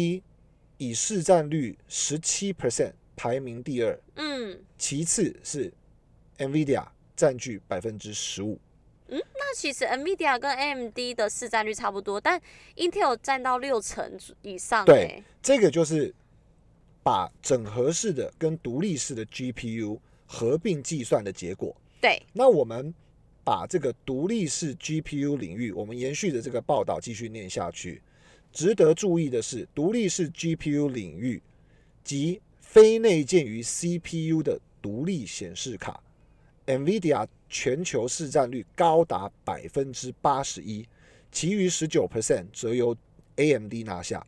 [0.77, 5.73] 以市占率十七 percent 排名第二，嗯，其次是
[6.37, 6.87] NVIDIA
[7.19, 8.57] 占据百分之十五。
[9.09, 12.41] 嗯那其实 NVIDIA 跟 AMD 的市占率差不多，但
[12.77, 16.15] Intel 占到六成以上、欸，对，这个就是
[17.03, 21.75] 把整合式的跟独立式的 GPU 合并计算的结果。
[22.01, 22.95] 对，那我们
[23.43, 28.01] 把这个独立式 GPU 领域，我们延续着这个报道继续念下去。
[28.53, 31.43] 值得注意的是，独立式 GPU 领域
[32.05, 36.03] 及非内建于 CPU 的独立显示卡
[36.69, 40.87] ，NVIDIA 全球市占率高达百分之八十一，
[41.33, 42.95] 其余十九 percent 则由
[43.37, 44.25] AMD 拿下。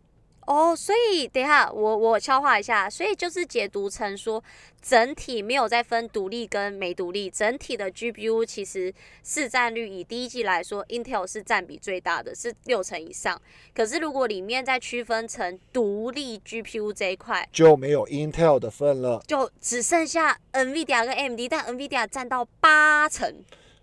[0.47, 4.43] 哦，所以等一下我我消化一下，所以就是解读成说，
[4.83, 13.41] 整体没有再分独立跟没独立，整体的 GPU 其实市占率以第一季来说，Intel 是占比最大的，是六成以上。
[13.75, 23.33] 可是如果里面再区分成独立 GPU 这一块，就没有 Intel 的份了，就只剩下 NVIDIA 跟 AMD，但 NVIDIA 占到八成，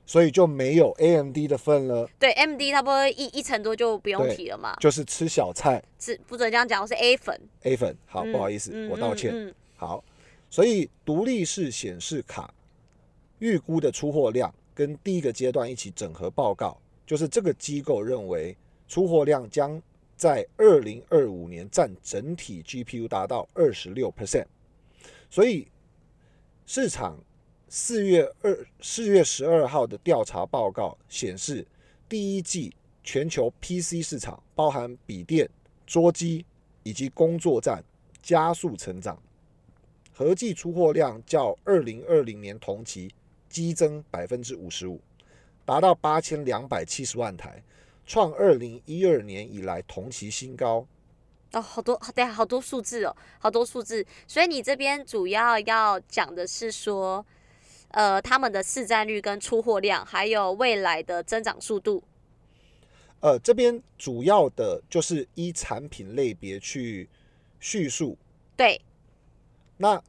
[0.08, 5.84] 所以就没有 AMD 的份了，对 AMD 差不多一一成多就不用提了嘛，就是吃小菜。
[6.00, 7.96] 是不准这样讲，我是 A 粉，A 粉。
[8.06, 9.54] 好，嗯不好意思，嗯我道歉。
[9.76, 10.02] 好，
[10.50, 12.54] 所以独立式显示卡
[13.40, 18.56] 预估的出货量跟第一个阶段一起整合报告，就是这个机构认为
[18.88, 19.82] 出货量将
[20.16, 24.46] 在二零二五年占整体 GPU 达到二十六 percent，
[25.30, 25.68] 所以
[26.66, 27.20] 市场
[27.70, 31.68] 四月二四月十二号的调查报告显示，
[32.08, 35.50] 第一季全球 PC 市场包含笔电、
[35.86, 36.46] 桌机
[36.84, 37.84] 以及工作站
[38.22, 39.22] 加速成长。
[40.14, 43.14] 合计出货量较二零二零年同期
[43.50, 45.02] 激增百分之五十五，
[45.66, 47.62] 达到八千两百七十万台，
[48.06, 50.88] 创二零一二年以来同期新高。
[51.52, 54.06] 哦，好多，对，好多数字哦，好多数字。
[54.26, 57.26] 所以你这边主要要讲的是说，
[57.90, 62.04] 呃，他们的市占率跟出货量，还有未来的增长速度。
[63.20, 67.10] 呃，这边主要的就是依产品类别去
[67.60, 68.16] 叙述。
[68.56, 68.80] 对，
[69.78, 70.02] 那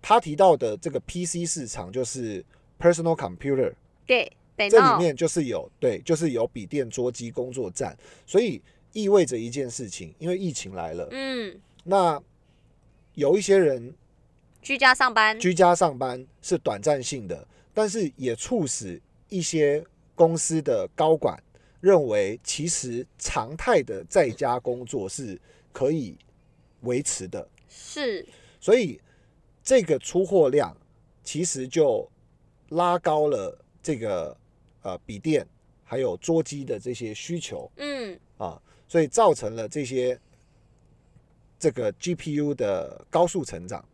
[0.00, 2.44] 他提到的这个 PC 市场就是
[2.78, 3.72] personal computer，
[4.06, 12.22] 对，这里面就是有对，就是有笔电、桌机、工作站，所以意味着一件事情，因为疫情来了，嗯，那
[13.14, 13.92] 有一些人
[14.62, 21.42] 居家上班，居家上班是短暂性的，但是也促使一些公司的高管
[21.80, 25.38] 认为，其实常态的在家工作是
[25.72, 26.16] 可以
[26.82, 28.24] 维持的，是，
[28.60, 29.00] 所以
[29.64, 30.76] 这个出货量
[31.24, 32.08] 其实就
[32.68, 34.36] 拉高了这个
[34.82, 35.44] 呃笔电
[35.82, 37.68] 还有桌机的这些需求。
[37.78, 40.16] 嗯，啊，所以造成了这些
[41.58, 43.84] 这个 GPU 的高速成长。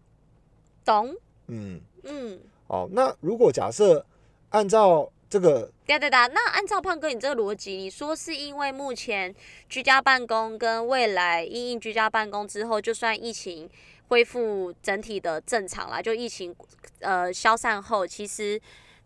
[0.88, 1.14] 懂，
[1.48, 2.40] 嗯，嗯。
[2.68, 4.04] 哦，那如果假设
[4.48, 9.34] 按照这个对对对，那按照胖哥你这个逻辑，你说是因为目前
[9.68, 13.68] 居家办公跟未来因应居家办公之后，就算疫情
[14.08, 16.54] 恢复整体的正常啦，就疫情
[17.00, 18.58] 呃消散后，其实，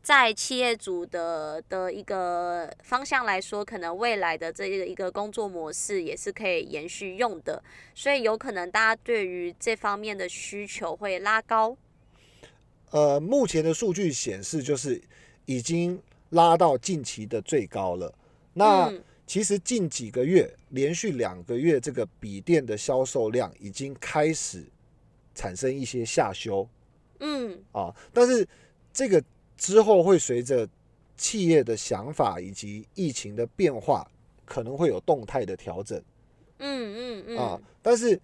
[0.02, 7.62] 在企业主的的一个方向来说，可能未来的这个一个工作模式也是可以延续用的，
[7.94, 11.76] 所以有可能大家对于这方面的需求会拉高。
[12.90, 15.00] 呃，目前的数据显示，就是
[15.46, 15.98] 已经
[16.30, 18.12] 拉到近期的最高了。
[18.54, 24.62] 那嗯其实近几个月，连续两个月，这个笔电的销售量已经开始
[25.34, 26.68] 产生一些下修
[27.20, 27.94] 嗯啊。
[28.12, 28.46] 但是
[28.92, 29.22] 这个
[29.62, 30.68] 之后会随着
[31.16, 34.04] 企业的想法以及疫情的变化，
[34.44, 36.02] 可能会有动态的调整。
[36.58, 38.20] 嗯嗯啊嗯，，但是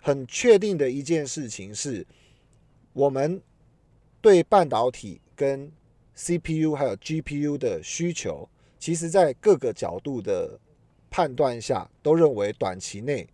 [0.00, 2.06] 很确定的一件事情是，
[2.92, 3.42] 我们
[4.20, 5.68] 对半导体跟
[6.14, 8.48] CPU 还有 GPU 的需求，
[8.78, 10.56] 其实在各个角度的
[11.10, 13.28] 判断下，都认为短期内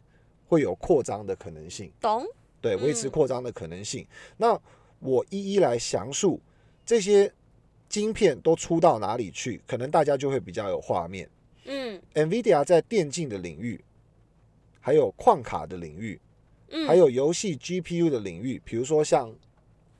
[0.46, 2.24] 会有扩张的可能性，懂。
[2.62, 4.06] 对，维持嗯扩张的可能性。
[4.38, 4.58] 那
[4.98, 6.40] 我一一来详述
[6.88, 7.30] 这些
[7.86, 11.28] 晶片都出到哪里去，可能大家就会比较有画面。
[11.66, 12.00] 嗯。
[12.14, 13.78] NVIDIA 在电竞的领域，
[14.80, 16.18] 还有矿卡的领域，
[16.70, 19.30] 嗯，还有游戏 GPU 的领域，比如说像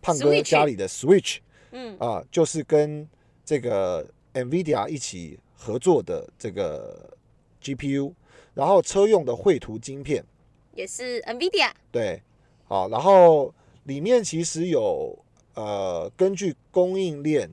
[0.01, 1.40] 胖哥家里的 Switch
[1.72, 1.94] 嗯。
[1.98, 3.07] 啊，就是跟
[3.44, 7.14] 这个 NVIDIA 一起合作的这个
[7.62, 8.14] GPU，
[8.55, 10.24] 然后车用的绘图晶片，
[10.72, 11.70] 也是 NVIDIA。
[11.92, 12.22] 对，
[12.64, 15.14] 好，然后里面其实有
[15.59, 17.51] 呃，根据供应链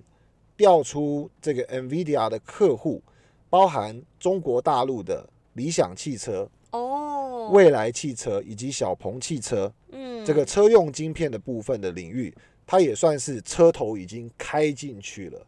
[0.55, 3.01] 调出这个 NVIDIA 的客户，
[3.49, 9.73] 包含中国大陆的理想汽车、哦，蔚来汽车以及小鹏汽车。
[9.89, 12.31] 嗯，这个车用晶片的部分的领域，
[12.67, 15.47] 它也算是车头已经开进去了，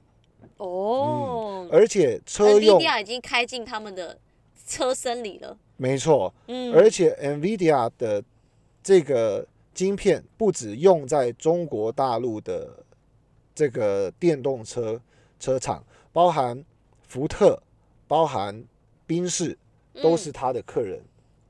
[0.58, 4.18] 哦，而且车用 NVIDIA 已经开进他们的
[4.66, 5.56] 车身里了。
[5.76, 8.24] 没错，嗯，而且 NVIDIA 的
[8.82, 9.46] 这个
[9.78, 12.84] 晶片不止用在中国大陆的
[13.54, 15.00] 这个电动车
[15.40, 16.66] 车厂，包含
[17.08, 17.62] 福特、
[18.08, 18.66] 包含
[19.06, 19.56] 宾士，
[20.02, 21.00] 都是他的客人。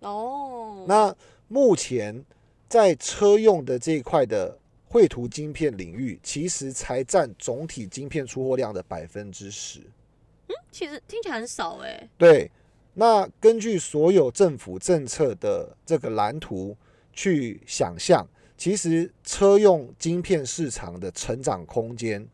[0.02, 1.16] 嗯哦，那
[1.48, 2.22] 目前
[2.68, 4.60] 在车用的这一块的
[4.90, 9.80] 绘图晶片领域，其实才占总体晶片出货量的百分之十。
[9.80, 12.10] 嗯其实听起来很少哎。
[12.18, 12.52] 对，
[12.94, 16.76] 那根据所有政府政策的这个蓝图
[17.18, 18.26] 去想象，
[18.56, 22.26] 其实车用晶片市场的成长空间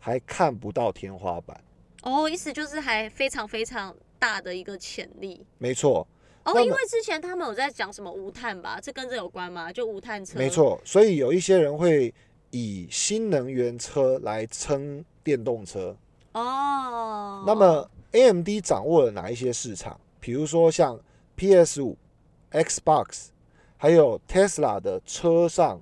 [0.00, 1.62] 还看不到天花板。
[2.02, 5.44] 哦，意思就是还非常非常大的一个潜力。
[5.58, 6.08] 没错，
[6.44, 9.70] 哦，因为之前他们有在讲什么无碳吧，这跟这有关吗？
[9.70, 10.38] 就无碳车。
[10.38, 10.48] 没。
[10.48, 12.14] 错，所以有一些人会
[12.52, 15.94] 以新能源车来称电动车。
[16.32, 17.44] 哦。
[17.46, 20.00] 那么 AMD 掌握了哪一些市场？
[20.20, 20.98] 比如说像
[21.34, 21.98] PS 五、
[22.50, 23.26] Xbox，
[23.76, 25.80] 还有 Tesla 的车上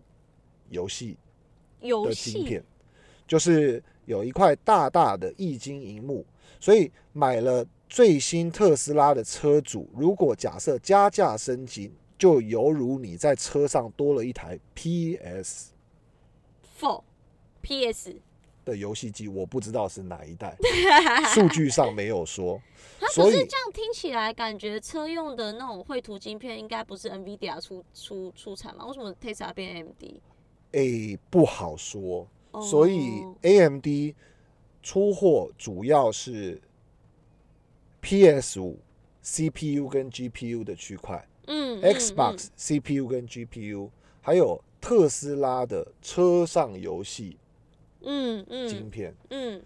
[0.68, 1.16] 游戏
[1.80, 2.64] 游的芯戏片，
[3.26, 6.24] 就是有一块大大的液晶荧幕，
[6.58, 15.72] 所以买了最新特斯拉的车主，如果假设加价升级，就犹如你在车上多了一台 PS
[16.78, 17.02] Four
[17.62, 18.16] PS。
[18.64, 20.56] 的游戏机，我不知道是哪一代，
[21.34, 22.60] 数据上没有说，
[23.00, 28.86] 它所是这样听起来，感觉车用的那种绘图晶片应该不是 NVIDIA 出出出产吗？
[28.86, 30.02] 为什么 Tesla 变 AMD？
[30.72, 32.26] 诶不好说，
[32.62, 33.86] 所以哦 AMD
[34.82, 36.60] 出货主要是
[38.00, 38.78] PS 五
[39.22, 41.26] CPU 跟 GPU 的区块。
[41.46, 43.90] 嗯嗯 Xbox CPU 跟 GPU，
[44.22, 47.36] 还有特斯拉的车上游戏
[48.04, 49.14] 晶嗯晶片。
[49.30, 49.62] 嗯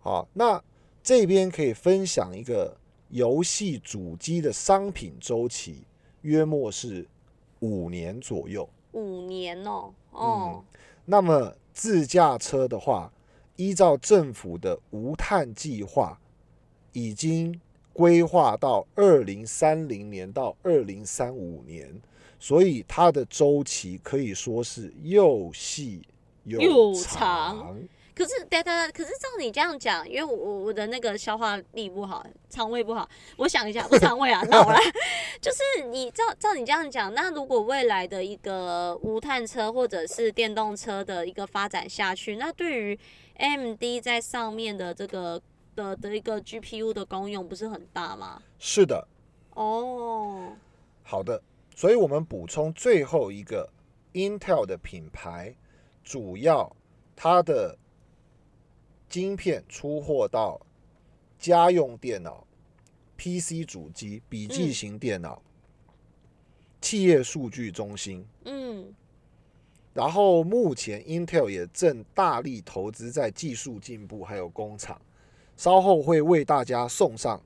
[0.00, 0.62] 好，那
[1.02, 2.76] 这边可以分享一个
[3.10, 5.82] 游戏主机的商品周期
[6.22, 7.06] 约莫是
[7.60, 8.68] 五年左右。
[8.92, 10.64] 五年哦，哦，
[11.04, 13.12] 那么自驾车的话，
[13.56, 16.18] 依照政府的无碳计划，
[16.92, 17.60] 已经
[17.92, 22.00] 规划到二零三零年到二零三五年，
[22.38, 26.02] 所以它的周期可以说是又细
[26.48, 27.78] 又又长长。
[28.14, 34.76] 可是，对对，可是照你这样讲，因为我我我的那个消化力不好，肠胃不好，我想一下，不是肠胃啊，脑啦，
[35.40, 42.98] 就是你照照你这样讲，那如果未来的一个无碳车或者是电动车的一个发展下去，那对于
[43.34, 45.40] AMD 在上面的这个
[45.76, 48.42] 的的一个 GPU 的功用不是很大吗？
[48.58, 49.06] 是的，
[49.54, 50.48] 哦，
[51.04, 51.40] 好的，
[51.76, 53.70] 所以我们补充最后一个
[54.14, 55.54] Intel 的品牌，
[56.08, 56.74] 主要
[57.14, 57.76] 它的
[59.10, 60.58] 晶片出货到
[61.38, 62.46] 家用电脑、
[63.18, 65.42] PC 主机、笔记型电脑、
[66.80, 68.26] 企业数据中心。
[68.46, 68.90] 嗯，
[69.92, 74.98] 然后目前 Intel 也正大力投资在技术进步还有工厂，
[75.58, 77.38] 稍后会为大家送上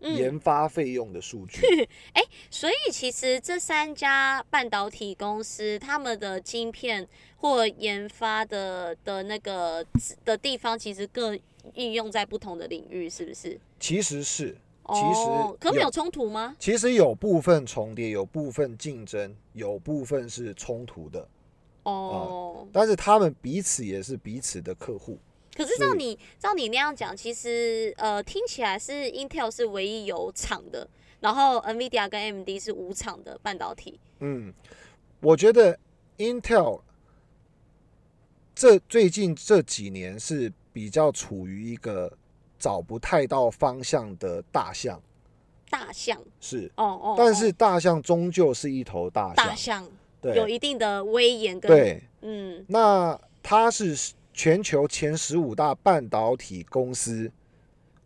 [0.00, 1.60] 研发费用的数据。
[2.14, 9.84] 哎所以其实这三家半导体公司，他们的晶片或研发的的那个
[10.24, 11.36] 的地方，其实各
[11.74, 13.58] 应用在不同的领域，是不是？
[13.78, 16.56] 其实是，其哦，可没有有冲突吗？
[16.58, 21.28] 其实有部分重叠，有部分竞争，有部分是冲突的，
[21.84, 25.18] 哦，但是他们彼此也是彼此的客户。
[25.64, 25.78] 可是。
[25.78, 30.86] 照你照你那样讲，其实呃听起来是 Intel 是唯一有厂的，
[31.20, 33.98] 然后 NVIDIA 跟 AMD 是无厂的半导体。
[34.20, 34.52] 嗯，
[35.20, 35.78] 我觉得
[36.18, 36.80] Intel
[38.54, 42.12] 这最近这几年是比较处于一个
[42.58, 45.00] 找不太到方向的大象，
[45.70, 49.88] 大象是，哦哦，但哦是大象终究是一头大大象，
[50.20, 50.36] 对。
[50.36, 52.02] 有一定的威严跟对。
[52.20, 52.64] 嗯。
[52.68, 57.30] 那它是全球前十五大半导体公司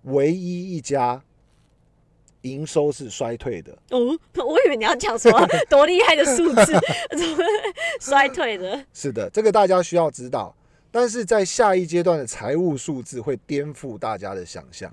[0.02, 1.22] 唯一一家
[2.40, 3.72] 营收是衰退的。
[3.90, 4.00] 哦，
[4.44, 6.72] 我以为你要讲什么 多厉害的数字，
[7.16, 7.44] 怎么
[8.00, 8.84] 衰退的？
[8.92, 10.52] 是的，这个大家需要知道。
[10.90, 14.92] 但是在下一阶段的财务数字会颠覆大家的想象。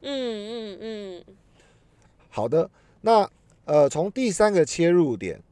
[0.00, 1.24] 嗯嗯嗯，
[2.30, 2.70] 好的，
[3.02, 3.30] 那
[3.66, 5.42] 呃，从第三个切入点，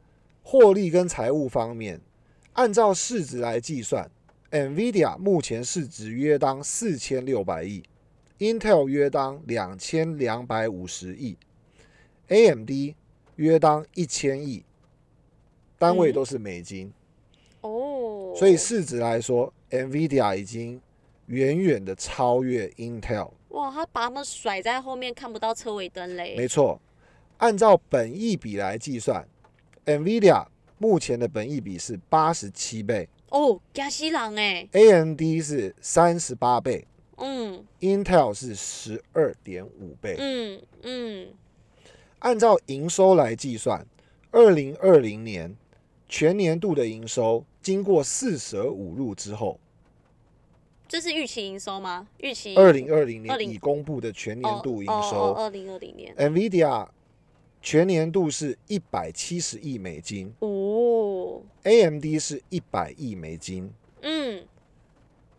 [0.42, 2.00] 获利跟财务方面，
[2.54, 4.10] 按照市值来计算
[4.50, 7.82] ，NVIDIA 目前市值约当四千六百亿
[8.38, 11.37] ，Intel 约当两千两百五十亿
[12.28, 12.70] ，AMD
[13.37, 14.64] 约当一千亿，
[15.78, 16.92] 单位嗯都是美金，
[17.61, 20.80] 哦，所以市值来说，NVIDIA 已经
[21.26, 23.32] 远远的超越 Intel。
[23.48, 26.37] 哇，他把他们甩在后面，看不到车尾灯嘞。
[26.37, 26.80] 没错，
[27.38, 29.26] 按照本益比来计算
[29.87, 30.46] ，NVIDIA
[30.78, 36.86] 目前的本益比是八十七倍哦，加西郎哎，，AMD 是三十八倍
[37.18, 40.16] 嗯，Intel 是十二点五倍。
[40.18, 41.28] 嗯嗯，
[42.20, 43.86] 按照营收来计算，
[44.30, 45.54] 二零二零年
[46.08, 49.58] 全年度的营收经过四舍五入之后，
[50.88, 52.08] 这是预期营收吗？
[52.18, 56.88] 预期二零二零年已公布的全年度营收二零二零年，NVIDIA
[57.70, 63.70] 全年度是一百七十亿美金哦，，AMD 是一百亿美金。
[64.00, 64.42] 嗯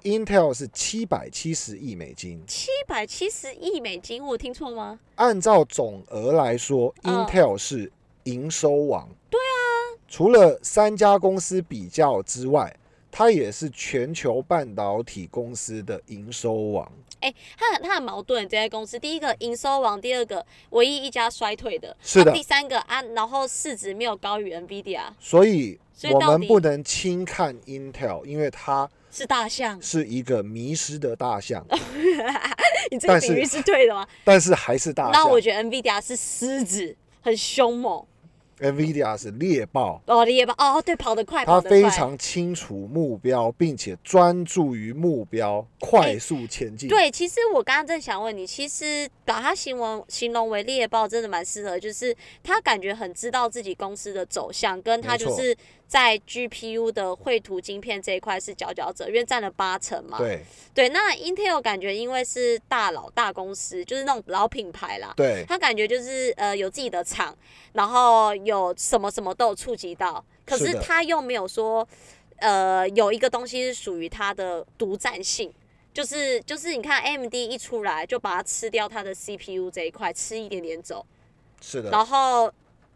[0.03, 2.39] ，Intel 是七百七十亿美金。
[2.45, 4.99] 七百七十亿美金，我听错吗？
[5.15, 7.91] 按照总额来说、嗯 i n t e l 是
[8.25, 9.09] 营收王。
[9.31, 12.77] 对啊，除了三家公司比较之外，
[13.11, 16.91] 它也是全球半导体公司的营收王。
[17.21, 29.81] 哎、它很它很矛盾，这些公司，第一个营收王，第二个唯一一家衰退的，是的啊第三个啊，然后市值没有高于 NVIDIA，所以我所以到底们不能轻看 Intel，因为它是大象。
[29.81, 31.65] 是一个迷失的大象，
[32.91, 34.07] 你这个比喻是对的吗？
[34.23, 35.11] 但是还是大象。
[35.11, 38.05] 那我觉得 NVIDIA 是狮子，很凶猛。
[38.59, 41.61] NVIDIA 是猎豹，哦，猎豹哦，对，跑得快，它。
[41.61, 46.89] 非常清楚目标，并且专注于目标，快速前进。
[46.89, 55.55] 对，其实我刚刚正想问你，其实把它形容形容为猎豹，真的蛮适合，就是他感觉很知道自己公司的走向，跟他就是
[55.89, 60.19] 在 GPU 的绘图晶片这一块是佼佼者，因为占了八成嘛。
[60.19, 60.41] 对
[60.73, 67.35] 对，那 Intel 感觉因为是大佬大公司，就是那种老品牌啦，对他感觉就是呃有自己的厂，
[67.73, 71.85] 然后有什么什么都有触及到，可是他又没有说
[72.37, 75.51] 呃有一个东西是属于他的独占性。
[75.91, 81.03] 就是就是你看 AMD 一出来就把它吃掉它的 CPU 这一块，吃一点点走，
[81.59, 82.49] 是的，然后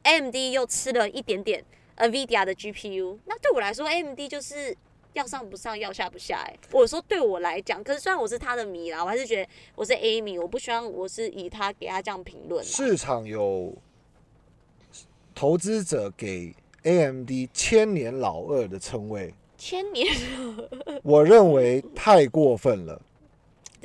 [0.03, 1.61] AMD 又吃了一点点
[1.97, 4.75] NVIDIA 的 GPU，那对我来说 AMD 就是
[5.13, 6.59] 要上不上，要下不下、欸。
[6.71, 12.63] 我说对我来讲，可是虽然我是他的迷啦，我还是觉得我是 A 迷，我不希望我是以他给他这样评论。
[12.63, 13.75] 市场有
[15.35, 20.07] 投资者给 AMD 千年老二的称谓，千年
[21.03, 23.01] 我认为太过分了。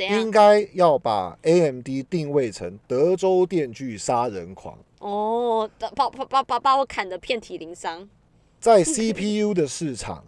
[0.06, 0.30] 应？
[0.30, 8.08] 该要把 AMD 定位成德州电锯杀人狂，哦，把把把把把我砍得遍体鳞伤。
[8.60, 10.24] 在 CPU 的市场，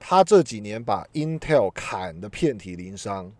[0.00, 3.32] 他这几年把 Intel 砍得遍体鳞伤，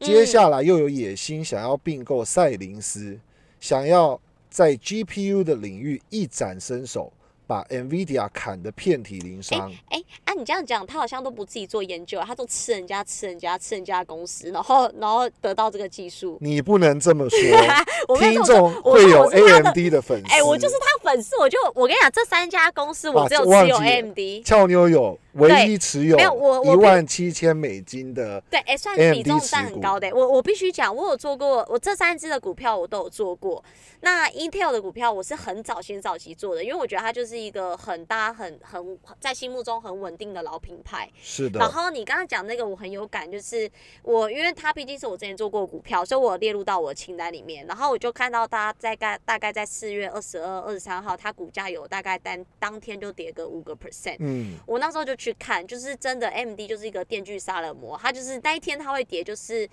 [0.00, 3.20] 接下来又有野心想要并购赛灵思，
[3.60, 4.20] 想要
[4.50, 7.12] 在 GPU 的领域一展身手，
[7.46, 9.72] 把 NVIDIA 砍得遍体鳞伤。
[9.88, 16.38] 哎、啊，你这样讲，他好像都不自己做研究，他都吃人家、吃人家、吃人家的公司，然后然后得到这个技术。
[16.40, 17.38] 你不能这么说，
[18.18, 20.32] 听众会有 AMD 的粉丝。
[20.32, 24.18] 哎、我就是他粉丝，我就我跟你讲，这三家公司我啊只有持有 AMD。
[24.44, 33.62] 俏妞有唯一持有没有我一我万七千美金的对，哎、算是比重占很高的、我我必须讲，我有做过，我这三只的股票我都有做过。
[34.04, 41.08] 那 Intel 的股票我是很早先早期做的，因为我觉得它就是一个很大、很很在心目中很稳定的老品牌。
[41.22, 43.70] 是的，然后你刚刚讲那个我很有感，就是
[44.02, 47.66] 我因为它毕竟是我之前做过股票，所以我列入到我的清单里面。
[47.66, 54.16] 然后我就看到它在概大概在四月二十二、二十三号，它股价有大概当当天就跌个五个 percent。
[54.20, 59.68] 嗯，我那时候就去看，就是真的 MD 就是一个电锯杀人魔，它就是那一天它会跌，就是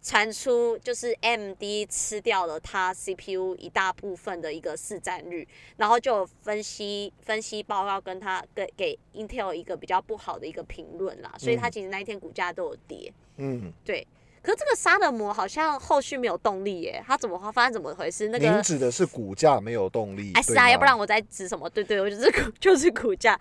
[0.00, 5.46] 传出就是 MD 吃掉了它 CPU 一大部分的一个市占率，
[5.76, 14.06] 然后就有分析分析报告跟它给给 Intel 一个比较不好的一个评论啦，所以它嗯其实那一天股价都有跌，嗯，对。
[14.40, 18.28] 可是这个杀的魔好像后续没有动力耶，它怎么发生怎么回事？
[18.28, 21.68] 那个您指的是股价没有动力，哎是啊，要不然我在指什么？
[21.68, 23.38] 对对，我就是股 就是股价，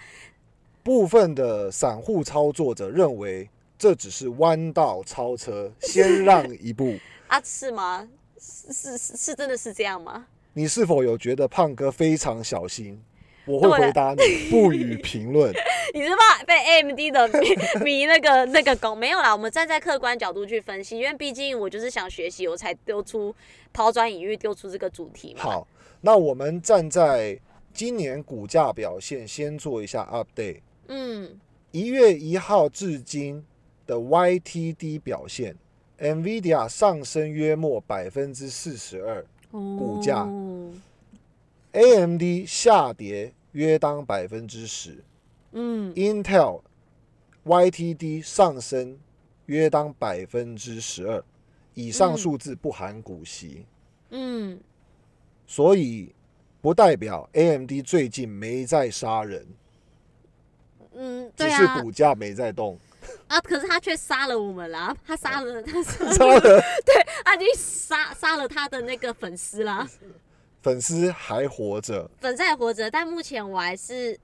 [0.84, 3.48] 部分的散户操作者认为
[3.78, 6.98] 这只是弯道超车，先让一步。
[7.28, 8.08] 啊，是吗？
[8.40, 10.26] 是是是是真的是这样吗？
[10.54, 13.02] 你是否有觉得胖哥非常小心？
[13.46, 15.54] 我会回答你，不予评论。
[15.94, 18.94] 你是怕被 AMD 的迷迷那个 那个狗？
[18.94, 23.34] 没有啦，我们站在客观角度去分析，因为毕竟我就是想学习，我才丢出
[23.72, 25.68] 抛砖引玉，丢出这个主题嘛。，好，
[26.02, 27.40] 那我们站在
[27.74, 30.60] 今年股价表现，先做一下 update。
[30.90, 31.40] 嗯，
[31.72, 33.46] 一月一号至今
[33.88, 35.56] 的 YTD 表现
[35.98, 40.72] ，NVIDIA 上升约莫百分之四十二股价哦
[41.72, 45.04] ，AMD 下跌约当百分之十
[45.54, 46.62] 嗯，，Intel
[47.46, 49.00] YTD 上升
[49.48, 51.24] 约当百分之十二。
[51.74, 53.64] 以上嗯数字不含股息，
[54.10, 54.60] 嗯，
[55.46, 56.12] 所以
[56.60, 59.46] 不代表 AMD 最近没在杀人，
[60.96, 62.76] 嗯，只是股价没在动。
[63.28, 66.62] 啊，可是他却杀了我们啦，他杀了，他杀杀了？
[67.26, 69.88] 他已经杀杀了他的那个粉丝啦，
[70.62, 74.18] 粉丝还活着，粉丝还活着，但目前我还是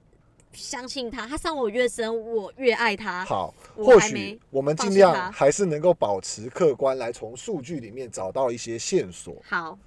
[0.52, 3.24] 相信他，他伤我越深，我越爱他。
[3.24, 9.36] 好，或许我们尽量还是能够保持客观，来从数据里面找到一些线索。
[9.48, 9.78] 好，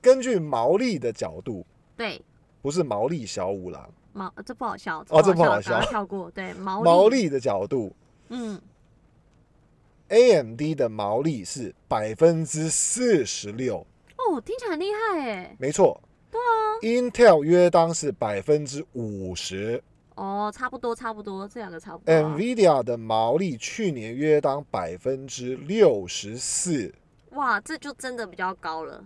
[0.00, 1.64] 根据毛利的角度，
[1.96, 2.20] 对，
[2.62, 6.30] 不是毛利小五郎，毛呃这不好笑，哦这不好笑快跳过。
[6.30, 7.94] 对， 毛毛利的角度
[8.28, 8.60] 嗯
[10.08, 13.86] ，，AMD 的毛利是百分之四十六，
[14.16, 15.56] 哦，听起来很厉害哎。
[15.58, 16.00] 没错。
[16.30, 19.82] 对啊，Intel 约当是百分之五十
[20.14, 22.18] 哦，差不多，差不多，这两个差不多啊。
[22.36, 26.90] ，NVIDIA 的毛利去年约当百分之六十四。
[27.32, 29.04] 哇，这就真的比较高了。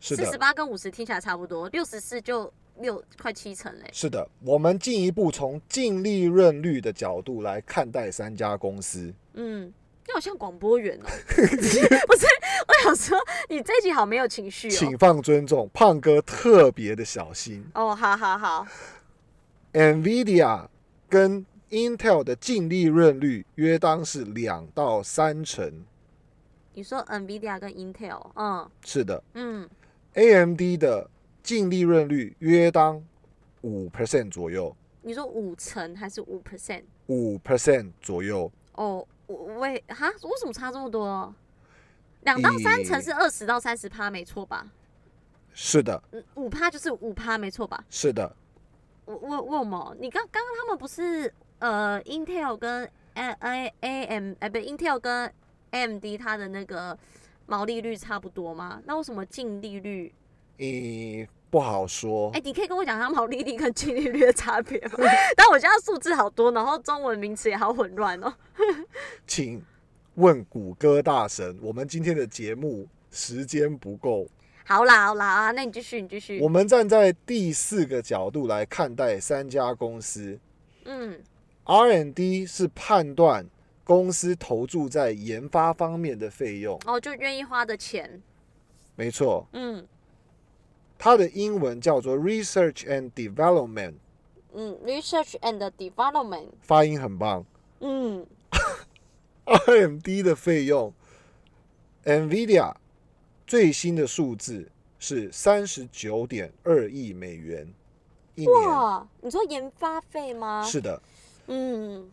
[0.00, 3.88] 四十八跟五十听起来差不多，六十四就六快七成嘞。
[3.92, 9.12] 是的，我们进一步从净利润率的角度来看待三家公司。
[9.34, 9.66] 嗯，
[10.06, 11.04] 你好像广播员哦。
[11.36, 12.26] 不是，
[12.68, 13.18] 我想说
[13.48, 14.96] 你这一集好没有情绪请哦。
[14.98, 17.64] 放尊重，胖哥特别的小心。
[17.74, 18.66] 哦，好好好
[19.72, 20.66] ，NVIDIA
[21.08, 25.84] 跟 Intel 的净利润率约当是两到三成。
[26.74, 29.68] 你说 NVIDIA 跟 Intel，嗯是的嗯
[30.14, 31.10] ，，AMD 的
[31.48, 33.02] 净利润率约当
[33.62, 36.82] 五 percent 左右，你说五成还是五 percent？
[37.06, 38.52] 五 percent 左右。
[38.74, 41.34] 哦，我为哈，为什么差这么多？
[42.20, 44.70] 两到三成是二十到三十趴，没错吧？
[45.54, 47.82] 是的，嗯，五趴就是五趴，没错吧？
[47.88, 48.30] 是的，
[49.06, 49.96] 我我为什么？
[49.98, 52.84] 你刚刚刚他们不是呃，Intel 跟
[53.14, 55.32] A A A M 哎不，Intel 跟
[55.70, 56.98] AMD 它的那个
[57.46, 58.82] 毛利率差不多吗？
[58.84, 60.12] 那为什么净利率？
[60.58, 62.40] 诶、不好说哎、。
[62.44, 64.98] 你可以跟我讲它毛利率跟净利率的差别吗？
[65.36, 68.32] 但我现在数字好多，然后中文名词也好混乱哦。
[69.26, 69.62] 请
[70.14, 74.26] 问谷歌大神，我们今天的节目时间不够，
[74.64, 76.48] 好啦好啦啊，那你继续你继续我。
[76.48, 80.38] 们站在第四个角度来看待三家公司。
[80.84, 81.18] 嗯
[81.64, 83.46] R&D 是判断
[83.84, 88.22] 公司投注在研发方面的费用，哦，就愿意花的钱。
[88.96, 89.86] 没错，嗯
[90.98, 93.94] 它的英文叫做 Research and Development，
[94.52, 96.48] 嗯，research and development。
[96.60, 97.44] 发音很棒。
[97.80, 98.26] 嗯
[99.44, 100.92] R&D 的费用
[102.04, 102.74] ，NVIDIA
[103.46, 107.72] 最新的数字是三十九点二亿美元
[108.34, 108.68] 一年。
[108.68, 110.62] 哇，你说研发费吗？
[110.62, 111.00] 是的
[111.46, 112.10] 嗯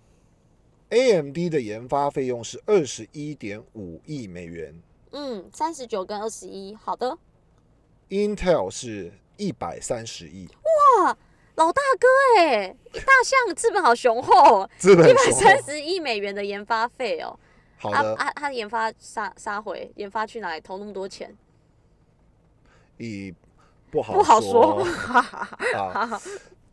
[0.90, 4.74] ，AMD 的研发费用是二十一点五亿美元
[5.12, 7.18] 嗯，三十九跟二十一，好的。
[8.10, 10.47] ，Intel 是一百三十亿，
[11.03, 11.18] 哇，
[11.56, 12.08] 老大哥
[12.39, 15.32] 哎，大象资本好雄厚哦，资本一百。
[15.32, 17.39] 三十亿美元的研发费哦。
[17.78, 21.36] 好的，啊啊，他研发杀杀回，研发去哪里投那么多钱？
[22.97, 23.34] 以
[23.91, 24.84] 不好不好说。
[25.76, 26.22] 啊。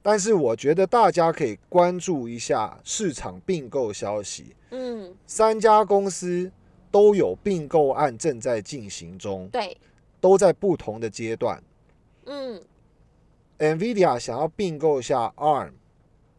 [0.05, 6.51] 但是我觉得大家可以关注一下市场并购消息，嗯，三家公司
[6.91, 9.77] 都有并购案正在进行中，对，
[10.23, 11.61] 都在不同的阶段。
[12.27, 12.63] 嗯
[13.59, 15.73] ，NVIDIA 想要并购下 ARM，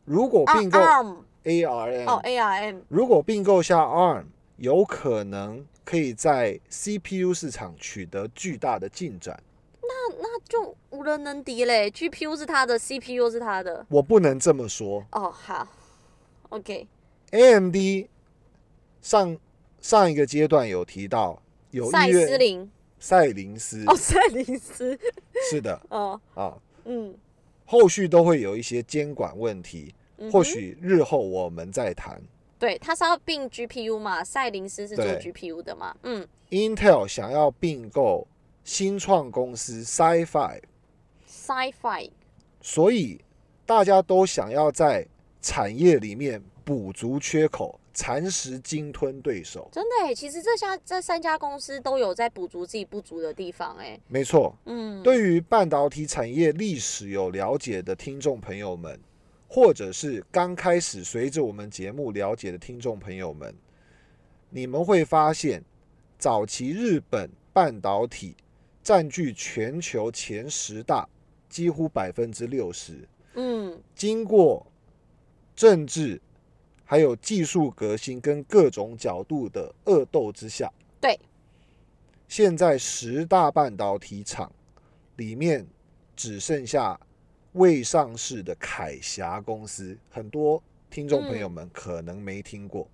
[0.06, 4.24] 如果啊并购 ARM，ARM，、哦 ARM，如果并购下 ARM，
[4.56, 9.38] 有可能可以在 CPU 市场取得巨大的进展。
[9.82, 11.92] 那那就无人能敌嘞。
[11.92, 13.86] GPU 是他的，CPU 是他的。
[13.90, 15.68] 我不能这么说哦，好
[16.48, 17.76] ，OK，，AMD
[19.02, 19.38] 上
[19.82, 22.72] 上一个阶段有提到有赛斯林，
[23.04, 24.98] 赛灵思哦，赛灵斯，
[25.52, 25.78] 是的。
[25.90, 27.14] 哦，啊，嗯，
[27.66, 32.22] 后续都会有一些监管问题，嗯或许日后我们再谈。
[32.58, 36.26] 对，他是要并 GPU 嘛，赛灵思是做 GPU 的嘛，嗯。
[36.50, 38.26] Intel 想要并购
[38.64, 42.10] 新创公司 Sci-Fi，，Sci-Fi，
[42.62, 43.20] 所以
[43.66, 45.06] 大家都想要在
[45.42, 49.70] 产业里面补足缺口，蚕食鲸吞对手。
[49.72, 59.00] 真的哎，其实这家这三家公司都有在补足自己不足的地方哎，没错，嗯，对于半导体产业历史有了解的听众朋友们，
[59.48, 63.54] 或者是刚开始随着我们节目了解的听众朋友们，
[64.50, 65.64] 你们会发现，
[66.18, 68.36] 早期日本半导体
[68.82, 71.08] 占据全球前十大，
[71.50, 73.08] 几乎百分之六十。
[73.36, 74.66] 嗯，经过
[75.56, 76.22] 政治
[76.94, 80.72] 还有技术革新跟各种角度的恶斗之下，
[81.02, 81.20] 对，
[82.28, 84.52] 现在十大半导体厂
[85.16, 85.66] 里面
[86.16, 87.00] 只剩下
[87.54, 92.88] 未上市的凯霞公司，很多听众朋友们可能没听过，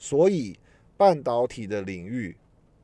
[0.00, 0.58] 所以
[0.96, 2.36] 半导体的领域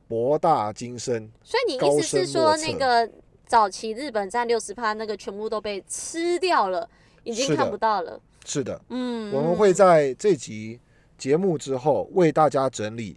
[0.07, 3.11] 博大精深，所以你意思是说那个
[3.45, 6.89] 早期日本占六十趴那个全部都被吃掉了，
[7.25, 10.79] 已经看不到了，是的，嗯，我们会在这集
[11.19, 13.15] 节目之后为大家整理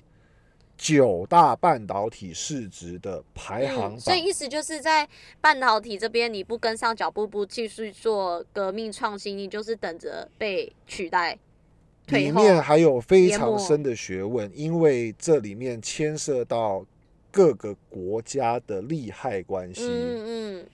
[0.77, 3.95] 九大半导体市值的排行榜。
[3.97, 5.09] 嗯，所以意思就是在
[5.41, 11.39] 半导体这边，你不跟上脚步，不继续做革命创新，你就是等着被取代。
[12.09, 16.85] 里面还有非常深的学问，因为这里面牵涉到
[17.31, 20.67] 各个国家的利害关系，嗯嗯，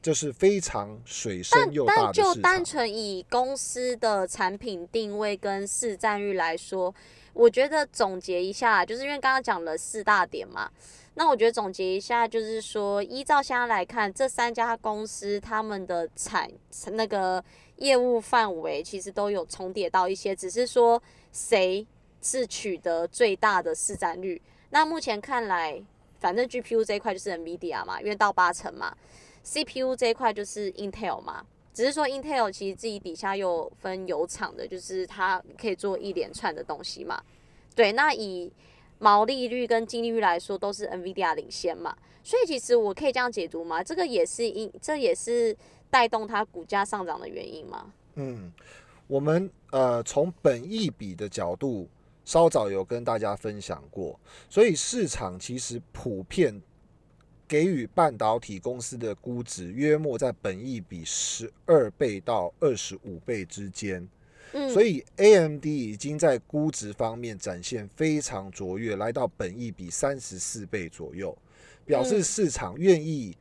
[0.00, 2.64] 这是非常水深又大但的市就单。
[2.64, 6.94] 纯以公司的产品定位跟市占率来说，
[7.32, 10.70] 我觉得总结一下，就是因为刚刚讲了四大点嘛，
[11.14, 16.48] 那我觉得总结一下，就是说依照现在来看，这三家公司他们的产
[16.92, 17.42] 那个
[17.76, 21.86] 业务范围其实都有重叠到一些，只是说谁
[22.22, 24.40] 是取得最大的市占率。
[24.70, 25.82] 那目前看来，
[26.20, 28.94] 反正 GPU 这一块就是 NVIDIA 嘛，因为到八成嘛
[29.48, 31.46] ，CPU 这一块就是 Intel 嘛。
[31.72, 37.22] 只是说 Intel 其实自己底下又分有厂的，就是它可以做一连串的东西嘛。
[37.74, 38.52] 对，那以
[38.98, 41.96] 毛利率跟净利率来说，都是 NVIDIA 领先嘛。
[42.24, 43.80] 所以其实我可以这样解读吗？
[43.80, 45.56] 这个也是因，这也是
[45.88, 47.92] 带动它股价上涨的原因吗？
[48.16, 48.52] 嗯，
[49.06, 51.88] 我们呃从本益比的角度，
[52.24, 54.18] 稍早有跟大家分享过，
[54.50, 56.60] 所以市场其实普遍
[57.48, 64.06] 给予半导体公司的估值约莫在本益比十二倍到二十五倍之间。
[64.52, 71.36] 嗯，所以 AMD 已经在估值方面展现非常卓越，来到本益比三十四倍左右，
[71.84, 73.36] 表示嗯市场愿意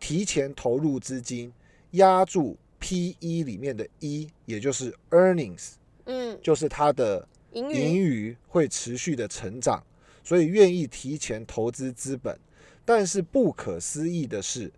[0.00, 1.52] 提前投入资金
[1.92, 5.74] 压住 P/E 里面的一，也就是 earnings，
[6.06, 9.84] 嗯，就是它的盈余会持续的成长，
[10.24, 12.36] 所以愿意提前投资资本。
[12.84, 14.72] 但是不可思议的是，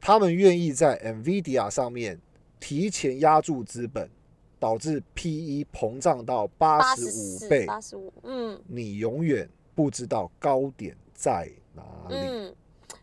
[0.00, 2.20] 他们愿意在 NVIDIA 上面
[2.58, 4.10] 提前压住资本，
[4.58, 12.14] 导致 PE 膨胀到八八十五、倍，八十五，嗯你永远不知道高点在哪里。
[12.16, 12.54] 嗯。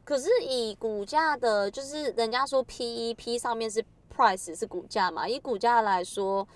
[0.03, 3.83] 可是以股价的，就是人家说 P E P 上面是
[4.13, 6.47] price 是股价嘛，以股价来说。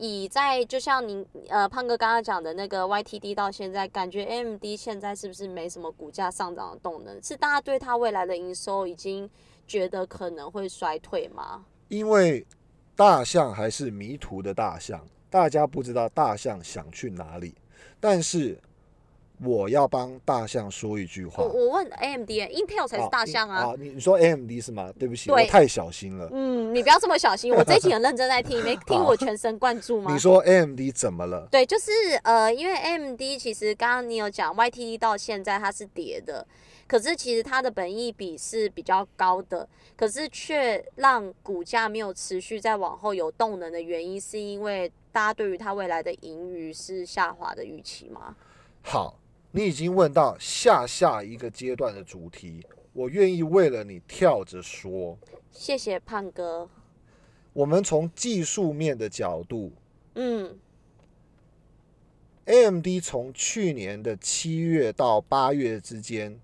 [0.00, 7.22] 以在就像您呃胖哥刚刚讲的那个 YTD 到现在，感觉 AMD 现在是不是没什么股价上涨的动能？
[7.22, 9.28] 是大家对它未来的营收已经
[9.66, 11.66] 觉得可能会衰退吗？
[11.88, 12.46] 因为
[12.96, 17.54] 大象还是迷途的大象，大家不知道大象想去哪里。
[18.00, 18.58] 但是
[19.42, 21.48] 我要帮大象说一句话我。
[21.48, 23.64] 我问 AMD，Intel 才是大象啊。
[23.64, 23.74] 啊！
[23.78, 24.92] 你你说 AMD 是吗？
[24.98, 26.28] 对不起，对我太小心了。
[26.32, 30.12] 嗯，你不要这么小心，我这一集很认真在听， 你没听我全神贯注吗？
[30.12, 31.48] 你说 AMD 怎么了？
[31.50, 31.90] 对，就是
[32.22, 36.46] 呃，因为 AMD 其实刚刚你有讲 YTD 到现在它是跌的，
[36.86, 39.66] 可是其实它的本益比是比较高的，
[39.96, 48.36] 可是却让股价没有持续在往后有动能的原因，是因为大家对于它未来的盈余是下滑的预期吗？
[48.82, 49.14] 好，
[49.52, 55.18] 你已经问到下下一个阶段的主题，我愿意为了你跳着说。
[55.50, 56.68] 谢谢胖哥。
[57.52, 59.72] 我们从技术面的角度
[60.14, 60.56] 嗯
[62.44, 66.38] ，AMD 从去年的七月到八月之间，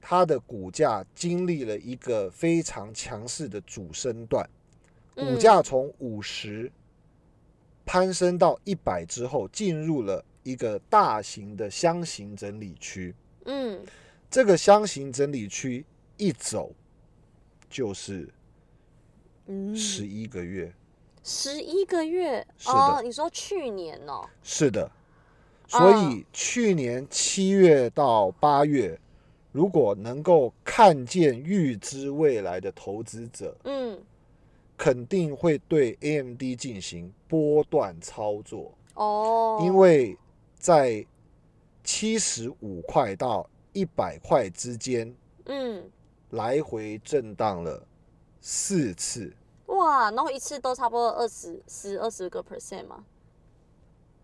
[0.00, 4.44] 它的股价经历了一个非常强势的主升段，
[5.14, 6.72] 股嗯价从五十
[7.86, 13.14] 攀升到一百之后，进入了一个大型的箱型整理区。
[13.44, 13.80] 嗯。
[14.30, 15.84] 这个箱型整理区
[16.16, 16.72] 一走
[17.68, 18.28] 就是
[19.46, 20.72] 嗯，十一个月。
[21.24, 22.46] 十一个月？
[22.66, 24.90] 哦，你说去年哦，是的，
[25.66, 28.98] 所以去年七月到八月，
[29.52, 34.00] 如果能够看见预知未来的投资者，嗯。
[34.78, 40.16] 肯定会对 AMD 进行波段操作，哦，因为
[40.60, 41.04] 在
[41.82, 45.12] 七十五块到一百块之间
[45.46, 45.90] 嗯。
[46.30, 47.84] 来回震荡了
[48.40, 49.34] 四次，
[49.66, 53.04] 哇，然后一次都差不多二十十二十个 percent 嘛，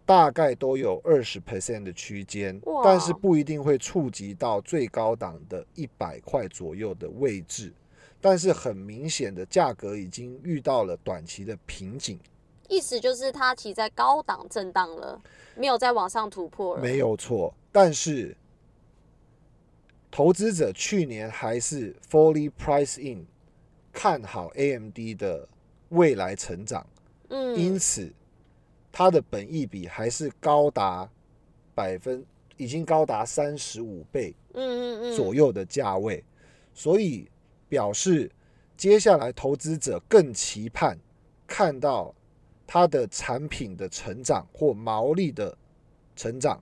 [0.04, 7.72] 大概都有二十 percent 的区间，但是不一定会触及到最高档的一百块左右的位置。
[8.20, 12.20] 但是很明显的，价格已经遇到了短期的瓶颈，
[12.68, 15.20] 意思就是它其实在高档震荡了，
[15.56, 16.82] 没有再往上突破了。
[16.82, 17.52] 没有错。
[17.72, 18.36] 但是
[20.10, 23.26] 投资者去年还是 fully price in
[23.92, 25.46] 看好 AMD 的
[25.90, 26.86] 未来成长，
[27.28, 28.12] 嗯因嗯此
[28.90, 31.06] 它的本益比还是高达
[31.74, 32.24] 百分，
[32.56, 36.24] 已经高达三十五倍嗯嗯嗯，左右的价位，
[36.72, 37.28] 所以
[37.68, 38.30] 表示
[38.74, 40.98] 接下来投资者更期盼
[41.46, 42.14] 看到
[42.66, 45.56] 它的产品的成长或毛利的
[46.16, 46.60] 成长，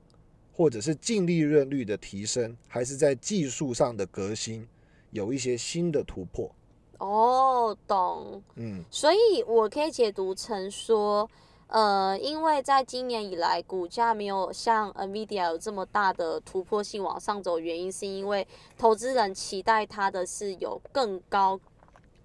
[0.53, 4.69] 或者是净利润率的提升，还是在技术上的革新
[5.11, 6.51] 有一些新的突破。
[6.99, 8.43] 哦，懂。
[8.57, 11.29] 嗯，所以我可以解读成说，
[11.67, 18.47] 呃，因为在今年以来，股价没有像 NVIDIA 有这么大的突破性往上走，原因是因为
[18.79, 21.59] 投资人期待它的是有更高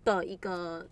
[0.06, 0.86] 的一个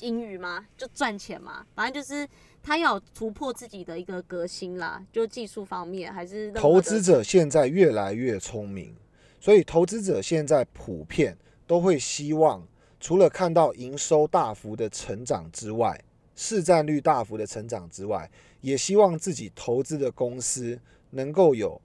[0.00, 0.66] 盈余吗？
[0.76, 2.28] 就赚钱嘛，反正就是
[2.62, 8.94] 他要突破自己的一个革新啦，就技术方面还是投资者现在越来越聪明，
[9.40, 11.36] 所以投资者现在普遍
[11.66, 12.66] 都会希望，
[12.98, 16.02] 除了看到营收大幅的成长之外，
[16.34, 18.30] 市占率大幅的成长之外，
[18.60, 20.78] 也希望自己投资的公司
[21.10, 21.80] 能够有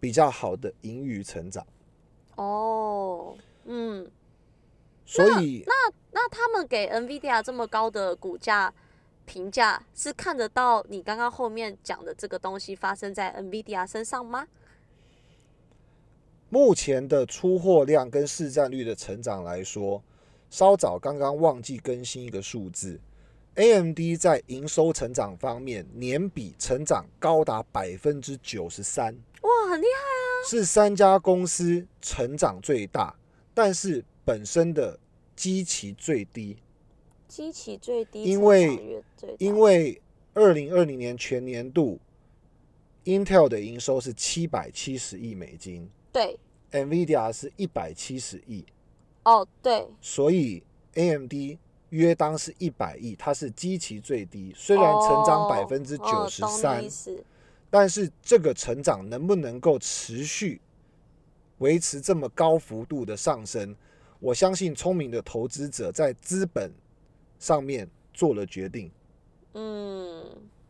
[0.00, 1.66] 比较好的盈余成长。
[2.36, 4.10] 哦，嗯。
[5.10, 5.72] 所以，那
[6.12, 8.70] 那他们给 NVIDIA 这么高的股价
[9.24, 14.46] 评价，是看得到你刚刚后面讲的这个东西发生在 NVIDIA 身上吗？
[16.50, 20.02] 目前的出货量跟市占率的成长来说，
[20.50, 23.00] 稍早刚刚忘记更新一个数字
[23.54, 30.44] ，AMD 在营收成长方面年比成长高达百分之九十三，哇，很厉害啊！
[30.46, 33.14] 是三家公司成长最大，
[33.54, 34.98] 但是本身的
[35.34, 36.58] 基期最低，
[37.26, 39.02] 基期最低，因为
[39.38, 39.98] 因为
[40.34, 41.98] 二零二零年全年度
[43.06, 46.38] ，Intel 的营收是七百七十亿美金对
[46.72, 48.66] ，，NVIDIA 是一百七十亿，
[49.22, 50.62] 哦对，所以
[50.92, 51.32] AMD
[51.88, 56.84] 约当是一百亿，它是基期最低，虽然成长哦百分之九十三
[57.70, 60.60] 但是这个成长能不能够持续
[61.58, 63.74] 维持这么高幅度的上升？
[64.20, 66.72] 我相信聪明的投资者在资本
[67.38, 68.90] 上面做了决定，
[69.54, 70.24] 嗯，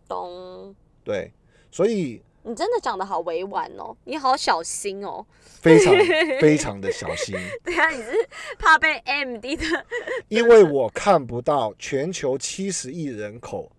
[0.07, 0.75] 懂。
[1.05, 1.33] 对，
[1.71, 2.23] 所以。
[2.45, 5.27] 你真的讲的好委婉哦，你好小心哦。
[5.61, 5.93] 非常
[6.41, 8.11] 非常的小心， 对啊，你是
[8.59, 9.87] 怕被 AMD 的
[10.29, 13.71] 因为我看不到全球七十亿人口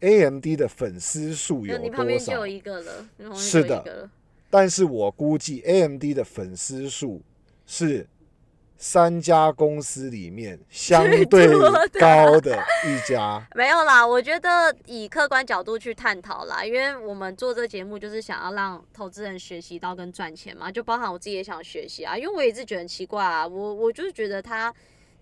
[0.00, 2.26] AMD 的粉丝数有你旁多少。
[2.26, 4.10] 边就有，一个了，你旁边是的就有一个了。
[4.48, 7.20] 但是我估计 AMD 的粉丝数
[7.66, 8.06] 是
[8.86, 11.48] 三家公司里面 相对
[11.98, 12.54] 高的
[12.84, 13.42] 一家。
[13.56, 24.70] 没有啦，我觉得以客观角度去探讨啦，因为我们做这节目就是想要让投资人学习到跟赚钱嘛，就包含我自己也想学习啊，因为我也是觉得很奇怪啊，我我就是觉得他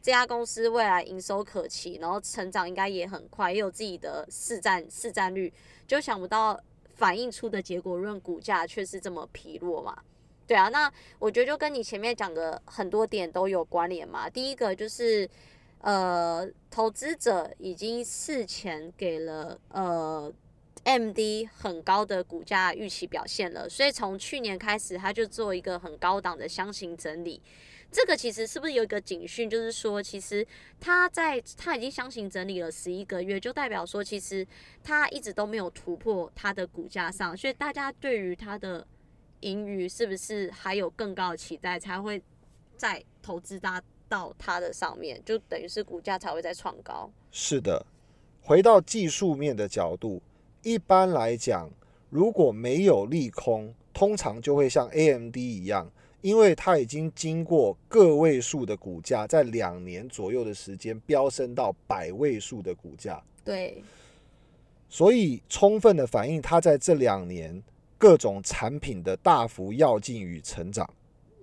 [0.03, 5.53] 这家公司未来营收可期，然后成长应该也很快，也有自己的市占市占率，
[5.87, 6.59] 就想不到
[6.97, 9.97] 反映出的结果论股价却是这么疲弱嘛。
[10.47, 14.29] 对啊，那我觉得就跟你前面讲的很多点都有关联嘛。
[14.29, 15.29] 第一个就是，
[15.81, 20.33] 呃，投资者已经事前给了呃
[20.85, 27.41] MD 很高的股价预期表现了，所以从去年开始，他就做一个很高档的箱型整理。
[27.91, 30.47] 这个其实是不是有一个警讯，就是说，其实
[30.81, 34.47] 他在他已经箱型整理了十一个月，就代表说，其实
[34.83, 38.87] 他一直都没有突破他的股价上，所以大家对于他的
[39.43, 42.21] 盈余是不是还有更高的期待，才会
[42.77, 47.09] 再投资到到它的上面，就等于是股价才会再创高。
[47.31, 47.85] 是的，
[48.41, 50.21] 回到技术面的角度，
[50.63, 51.71] 一般来讲，
[52.11, 55.91] 如果没有利空，通常就会像 AMD 一样，
[56.21, 63.83] 因为它已经经过个位数的股价，在两年左右的时间飙升到百位数的股价，对，
[64.89, 67.63] 所以充分的反映它在这两年
[68.03, 70.93] 各种产品的大幅要进与成长。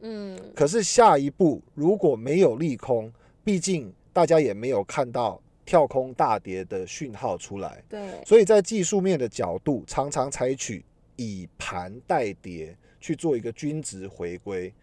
[0.02, 3.10] 嗯，可是下一步如果没有利空，
[3.46, 10.84] 毕竟大家也没有看到跳空大跌的讯号出来，对，所以在技术面的角度，常常采取
[11.16, 14.74] 以盘代跌去做一个均值回归，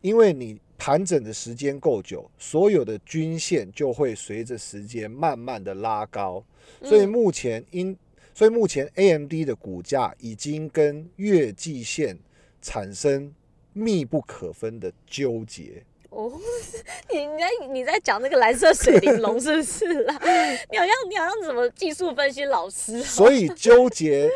[0.00, 6.42] 因为你盘整的时间够久，所有的均线就会随着时间慢慢的拉高，
[6.82, 7.94] 所以嗯目前因
[8.36, 12.18] 所以目前 AMD 的股价已经跟月季线
[12.60, 13.32] 产生
[13.72, 15.82] 密不可分的纠结。
[16.10, 16.30] 哦，
[17.10, 20.14] 你你在你在讲那个蓝色水玲珑是不是啦？
[20.70, 24.30] 你好像你好像什么技术分析老师、哦，所以纠结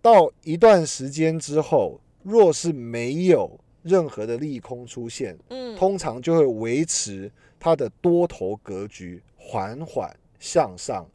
[0.00, 11.06] 到一段时间之后，若是没有任何的利空出现，嗯，通常就会维持它的多头格局缓缓向上，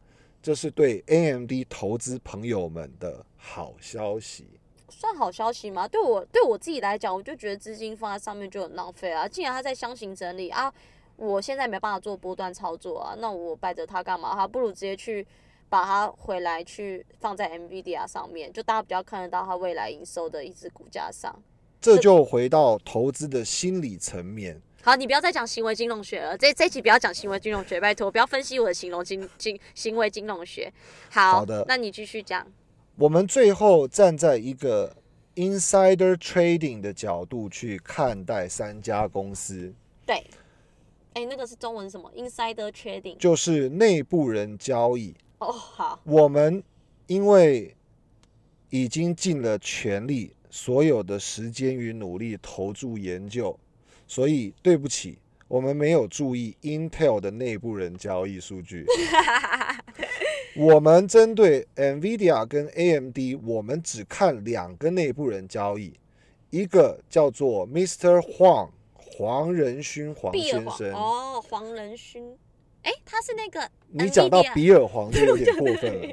[0.48, 4.48] 这是对 AMD 投资朋友们的好消息。
[4.88, 5.86] 算好消息吗？
[5.86, 9.28] 对我对我自己来讲，我就觉得资金放在上面就很浪费啊。
[9.28, 10.74] 既然它在箱型整理啊，
[11.18, 14.38] 我现在没办法做波段操作啊，那我摆着它干嘛？
[14.38, 15.28] 还不如直接去
[15.68, 21.38] 把它回来去放在 NVIDIA 上面，就大家比较看得到它未来营收的一只股价上。
[21.82, 24.62] 这就回到投资的心理层面。
[24.88, 30.72] 好，你不要再讲行为金融学了，这这一期不要讲行为金融学，拜托，不要分析我的形容金金行为金融学。
[31.10, 32.48] 好，好的那你继续讲。
[32.96, 34.96] 我们最后站在一个
[35.36, 39.74] insider trading 的角度去看待三家公司，
[40.06, 40.26] 对，
[41.16, 43.18] 哎、那个是中文什么？Insider Trading。
[43.18, 45.14] 就是内部人交易。
[45.40, 46.64] 哦，好，我们
[47.08, 47.76] 因为
[48.70, 53.60] 已经尽了全力，所有的时间与努力投注研究，
[54.08, 58.86] 所以对不起，我们没有注意 Intel 的内部人交易数据。
[60.56, 65.94] 我们针对 NVIDIA 跟 AMD，我们只看两个内部人交易，
[66.50, 68.20] 一个叫做 Mr.
[68.22, 70.94] Huang 黄仁勋黄先生。
[70.94, 72.36] 哦，黄仁勋，
[72.88, 76.08] 哎、他是那个你讲到比尔黄就有点过分了，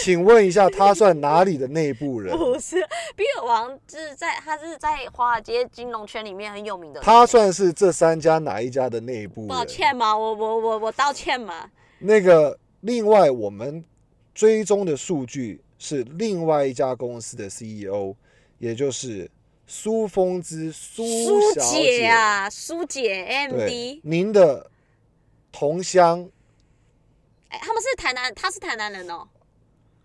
[0.00, 2.34] 请问一下，他算哪里的内部人？
[2.34, 2.76] 不是
[3.14, 7.00] 比尔王，是在他是在华尔街金融圈里面很有名的。
[7.02, 9.48] 他算是这三家哪一家的内部人？
[9.48, 11.70] 抱歉嘛，我我我我道歉嘛。
[11.98, 13.84] 那个另外我们
[14.32, 18.14] 追踪的数据是另外一家公司的 CEO，
[18.58, 19.30] 也就是
[19.66, 24.70] 苏峰之苏苏小姐啊，苏姐 MD，，您的
[25.58, 26.30] 同乡
[27.48, 29.26] 哎、他们是台南，他是台南人哦。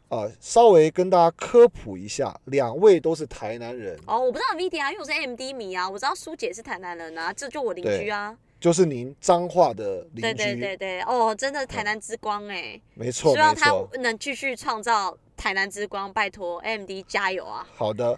[0.09, 8.35] 啊、稍微跟大家科普一下，两位都是台南人，哦，我不知道 V D 啊，因为我是 M D 迷啊，我知道苏姐是台南人啊，这就我邻居啊。
[8.59, 13.71] 就是您彰化的邻居，对对对对，哦，真的台南之光哎、没错希望他。
[13.99, 17.67] 能继续创造台南之光，拜托 M D 加油啊！
[17.75, 18.17] 好的，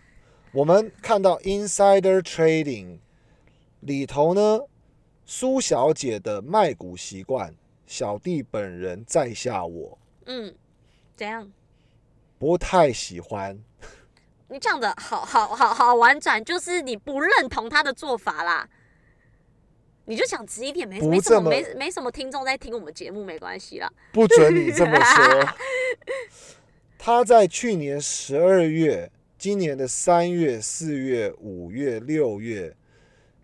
[0.54, 3.00] 我们看到 Insider Trading
[3.82, 4.62] 里头呢，
[5.26, 7.54] 苏小姐的卖股习惯，
[7.88, 10.54] 小弟本人在下我嗯，
[11.16, 11.52] 怎样？
[12.38, 13.60] 不太喜欢。
[14.50, 18.70] 你这样的好好好好婉转，就是你不认同他的做法啦。
[20.08, 23.92] 你就讲直一点，没没什么没没什么听众在听我们节目，没关系啦。
[24.14, 25.50] 不准你这么说。
[27.00, 32.76] 他在去年十二月、今年的三月、四月、五月、六月，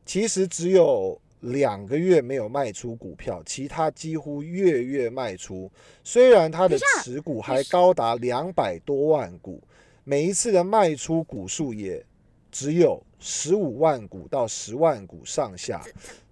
[0.05, 5.71] 其实只有两个月没有卖出股票，其他几乎月月卖出。
[6.03, 9.61] 虽然他的持股还高达两百多万股，
[10.03, 12.03] 每一次的卖出股数也
[12.51, 15.83] 只有十五万股到十万股上下，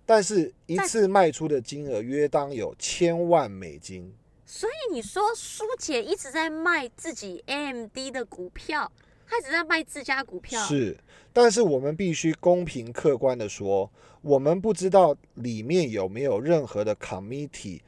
[0.06, 4.14] 但是一次卖出的金额约当有千万美金。
[4.46, 8.92] 所以你说苏姐一直在卖自己 AMD 的股票，
[9.28, 10.98] 她一直在卖自家股票，是，
[11.32, 13.92] 但是我们必须公平客观的说，
[14.22, 17.80] 我们不知道里面有没有任何的 committee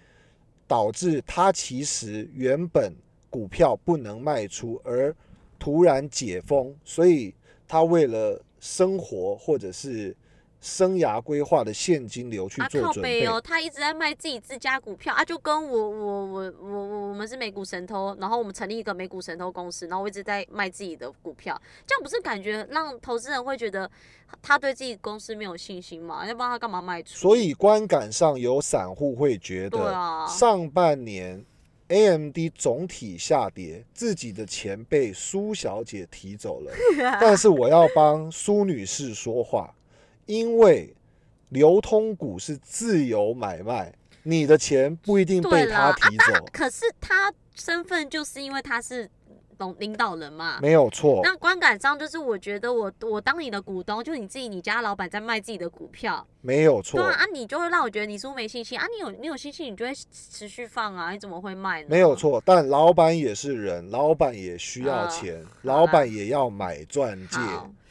[0.67, 2.95] 导致他其实原本
[3.29, 5.13] 股票不能卖出，而
[5.59, 7.33] 突然解封，所以
[7.67, 10.15] 他为了生活或者是
[10.61, 13.25] 生涯规划的现金流去啊做准备。
[13.25, 23.89] 靠哦，他一直在卖自己自家股票啊，就跟我我我我我我们是美股神偷，然后我们成立一个美股神偷公司，然后我一直在卖自己的股票，这样不是感觉让投资人会觉得
[24.41, 26.25] 他对自己公司没有信心嘛？
[26.27, 27.15] 要不然他干嘛卖出？
[27.15, 31.43] 所以观感上有散户会觉得，上半年
[31.87, 36.71] AMD 总体下跌，自己的钱被苏小姐提走了。
[37.19, 39.73] 但是我要帮苏女士说话，
[40.25, 40.95] 因为
[41.49, 43.93] 流通股是自由买卖，
[44.23, 49.09] 你的钱不一定被他提走，可是他身份就是因为他是
[49.59, 50.59] 领领导人嘛。
[50.61, 51.19] 没有错。
[51.23, 58.87] 那观感上就是，我觉得我我当你的股东，就你自己你家老板在卖自己的股票，没有错对，啊，啊你就会让我觉得你是不是没信心啊？
[58.87, 61.87] 你有你有信心，你就会持续放啊，你怎么会卖呢？
[61.89, 62.41] 没有，错。
[62.45, 67.37] 但老板也是人，老板也需要嗯钱，好老板也要买钻戒。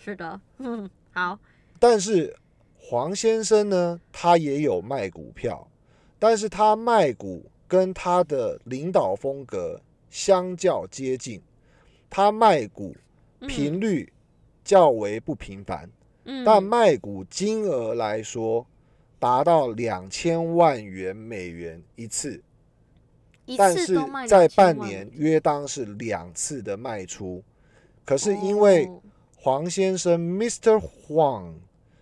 [0.02, 1.38] 是的，嗯， 好，
[1.80, 2.36] 但是
[2.78, 5.66] 黄先生呢，他也有卖股票，
[6.18, 11.42] 但是他卖股跟他的领导风格相较接近，
[12.08, 12.94] 他卖股
[13.40, 13.48] 嗯。
[13.48, 14.12] 频率
[14.62, 15.90] 较为不频繁，
[16.24, 16.44] 嗯。
[16.44, 18.66] 但卖股金额来说
[19.18, 22.42] 达到两千万元美元一次，
[23.56, 23.96] 但是
[24.28, 27.42] 在半年约当是两次的卖出，
[28.04, 29.00] 可是因为哦。
[29.42, 30.78] 黄先生 Mr.
[30.78, 31.54] Huang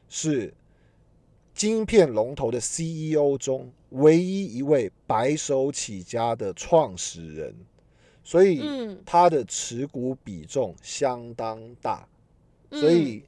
[0.09, 0.53] 是
[1.55, 7.55] 晶片龙头的 CEO 中唯一一位白手起家的创始人，
[8.23, 12.09] 所以嗯，他的持股比重相当大，
[12.71, 12.81] 嗯。
[12.81, 13.25] 所以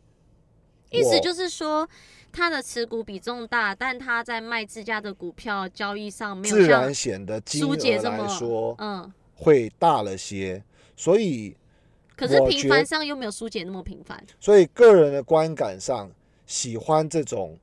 [0.91, 1.89] 意思就是说。
[2.33, 10.63] 他的持股比重大，但他在卖自家的股票交易上没有自然显得金额来说嗯，会大了些，
[10.95, 11.57] 所以
[12.15, 14.25] 可是我觉频繁上又没有苏姐那么频繁。
[14.39, 16.09] 所以个人的观感上
[16.51, 17.57] 喜欢这种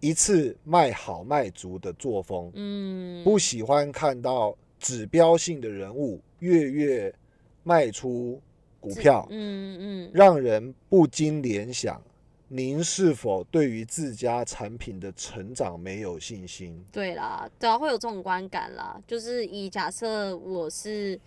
[0.00, 2.50] 一次卖好卖足的作风。
[2.54, 7.14] 嗯，不喜欢看到指标性的人物月月
[7.62, 8.42] 卖出
[8.80, 12.02] 股票，嗯嗯，让人不禁联想：
[12.48, 16.84] 您是否对于自家产品的成长没有信心？
[16.90, 19.00] 对啦，对啊，会有这种观感啦。
[19.06, 21.18] 就是以假设我是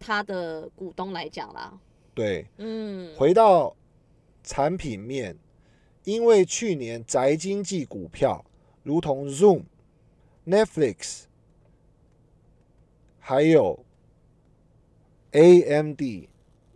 [0.00, 1.78] 他的股东来讲啦，
[2.12, 3.72] 对，嗯，回到
[4.42, 5.36] 产品面，
[6.10, 8.44] 因为去年宅经济股票
[8.82, 9.62] 如同 Zoom、
[10.44, 11.22] Netflix，
[13.18, 13.78] 还有
[15.30, 16.02] AMD。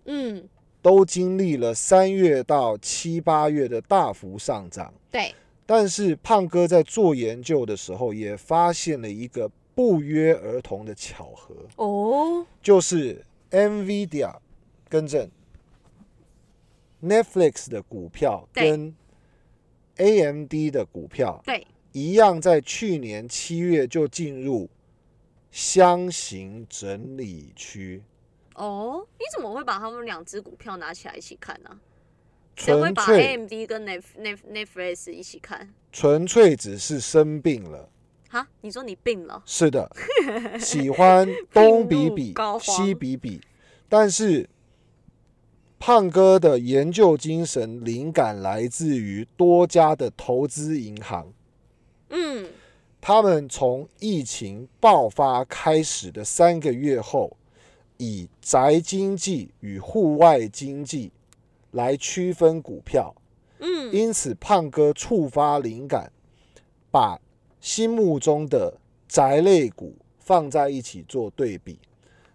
[0.05, 0.49] 嗯，
[0.83, 4.93] 都经历了三月到七八月的大幅上涨。
[5.11, 14.37] 对，但是胖哥在做研究的时候，也发现了一个不约而同的巧合，哦，就是 NVIDIA
[14.91, 15.29] 更正
[17.03, 18.95] Netflix 的股票跟
[19.97, 24.69] AMD 的股票对，一样，在去年七月就进入
[25.51, 28.03] 箱型整理区。
[28.55, 31.81] 哦，你怎么会把他们两只股票拿起来一起看呢、
[32.57, 35.73] 谁会把纯粹 AMD 跟 Net Net Netflix 一起看？
[35.93, 37.89] 纯粹只是生病了。
[38.29, 39.43] 哈，你说你病了？
[39.47, 39.89] 是的，
[40.59, 43.41] 喜欢东比比 西比比，
[43.89, 44.49] 但是
[45.87, 51.31] 胖哥的研究精神灵感来自于多家的投资银行，
[52.09, 52.47] 嗯，
[53.03, 57.37] 他们从疫情爆发开始的三个月后，
[57.99, 61.13] 以宅经济与户外经济
[61.73, 63.15] 来区分股票。
[63.59, 66.11] 嗯，因此，胖哥触发灵感，
[66.91, 67.21] 把
[67.61, 68.73] 心目中的
[69.07, 71.79] 宅类股放在一起做对比，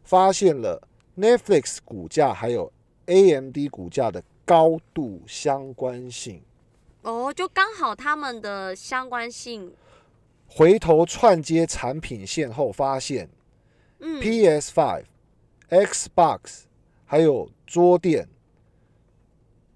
[0.04, 0.88] 发现了
[1.18, 2.72] Netflix 股价还有
[3.10, 6.42] AMD 股价的高度相关性。
[7.02, 9.74] 哦，就刚好他们的相关性，
[10.48, 13.28] 回头串接产品线后，发现
[14.00, 15.06] 嗯，PS Five、
[15.70, 16.64] Xbox
[17.06, 18.28] 还有桌垫，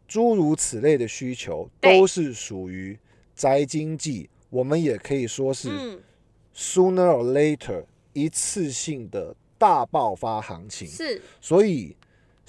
[0.08, 3.00] 诸如此类的需求都是属于
[3.34, 6.02] 宅经济，我们也可以说是嗯
[6.56, 10.88] ，sooner or later 一次性的大爆发行情。
[10.88, 11.96] 是，所以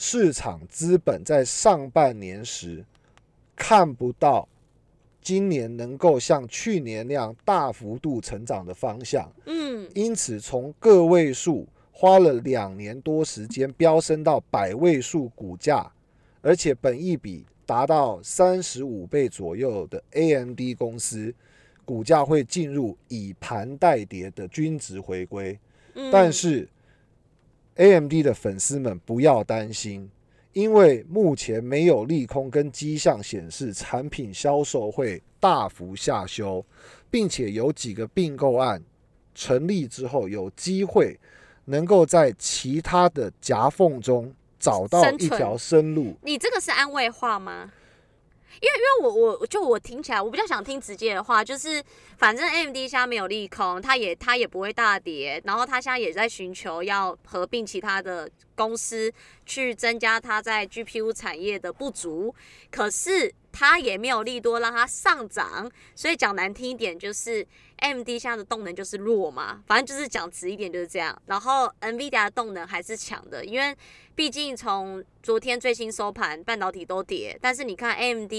[0.07, 2.85] 市场资本在上半年时
[3.57, 4.47] 看不到
[5.23, 9.33] 今年能够像去年那样大幅度成长的方向。
[9.47, 15.91] 嗯，因此从个位数花了两年多时间飙升到百位数股价，
[16.43, 21.35] 而且本益比达到三十五倍左右的 AMD 公司，
[21.87, 25.59] 股价会进入以盘代跌的均值回归。
[25.95, 26.69] 嗯但是
[27.77, 30.09] AMD 的粉丝们不要担心，
[30.53, 36.65] 因为目前没有利空跟迹象显示产品销售会大幅下修，
[37.11, 38.83] 并且有几个并购案
[39.35, 41.19] 成立之后，有机会
[41.65, 46.15] 能够在其他的夹缝中找到一条生路。
[46.23, 47.73] 你这个是安慰话吗？
[48.61, 51.83] 因为因为我我就我听起来，我比较想听直接的话，就是
[52.17, 59.13] 反正 AMD 现在没有利空，它也它也不会大跌，然后它现在也在寻求要合并其他的公司，
[59.45, 62.35] 去增加它在 GPU 产业的不足，
[62.71, 67.47] 可是它也没有利多让它上涨，所以讲难听一点就是
[67.85, 73.77] AMD 现在的动能就是弱嘛，反正就是讲直一点就是这样，然后 NVIDIA 的动能还是强的，因为
[74.15, 78.33] 毕竟从昨天最新收盘，半导体都跌，但是你看 AMD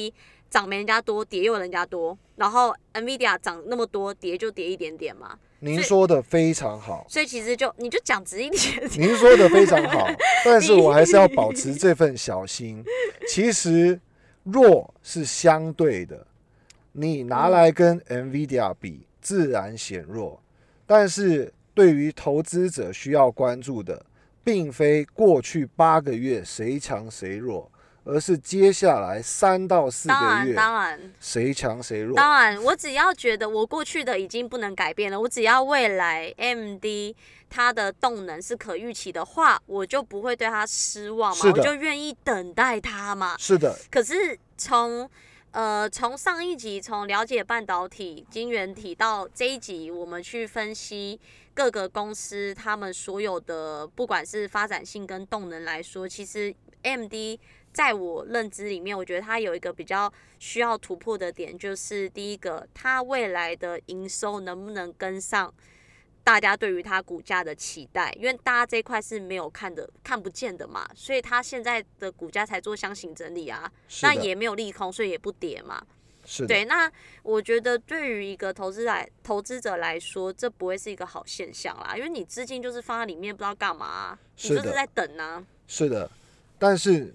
[0.50, 10.08] 涨没人家多，跌又人家多，然后 NVIDIA 涨那么多，跌就跌一点点嘛，您说的非常好，所以其实就你就讲直一点， 您说的非常好，
[10.44, 12.84] 但是我还是要保持这份小心。
[13.30, 14.00] 其实
[14.44, 16.26] 弱是相对的，
[16.94, 20.40] 你拿来跟 NVIDIA 比，自然显弱。
[20.86, 24.06] 但是对于投资者需要关注的，
[24.44, 27.72] 并非过去八个月谁强谁弱，
[28.04, 32.16] 而是接下来三到四当然个月当然谁强谁弱。
[32.16, 36.86] 当然，我只要觉得我过去的已经不能改变了，我只要未来 AMD
[37.50, 43.36] 它的动能是可预期的话，我就不会对它失望嘛，我就愿意等待它嘛。
[43.40, 45.10] 是的，可是从
[45.56, 51.18] 呃从上一集从了解半导体、晶圆体到这一集，我们去分析
[51.54, 56.54] 各个公司他们所有的不管是发展性跟动能来说，其实
[56.84, 57.40] MD
[57.72, 65.54] 在我认知里面，我觉得它有一个比较需要突破的点，就是第一个，它未来的营收能不能跟上
[66.26, 68.12] 大家对于它股价的期待？
[68.20, 73.72] 因为大家这一块是没有看的、看不见的嘛，所以它现在的股价才做箱型整理啊。
[74.02, 75.86] 那也没有利空，所以也不跌嘛。
[76.26, 85.46] 是的，对，那我觉得对于一个投资来投资者来说，这不会是一个好现象啦，因为你资金就是放在里面，不知道干嘛啊、你就是在等啊。
[85.68, 86.10] 是的。
[86.58, 87.14] 但是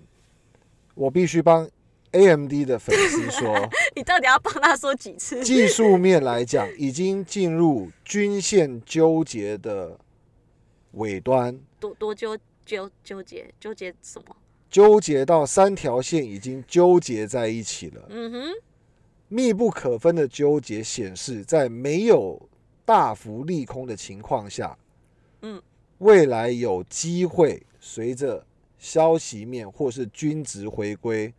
[0.94, 1.68] 我必须帮
[2.12, 3.68] AMD 的粉丝说。
[3.94, 5.42] 你到底要帮他说几次？
[5.44, 9.98] 技术面来讲，已经进入均线纠结的
[10.92, 14.36] 尾端，多多纠纠纠结纠结什么？
[14.68, 18.48] 纠结到三条线已经纠结在一起了，嗯哼，
[19.28, 22.48] 密不可分的纠结显示，在没有
[22.84, 24.78] 大幅利空的情况下，
[25.42, 25.60] 嗯，
[25.98, 28.46] 未来有机会随着
[28.78, 31.34] 消息面或是均值回归，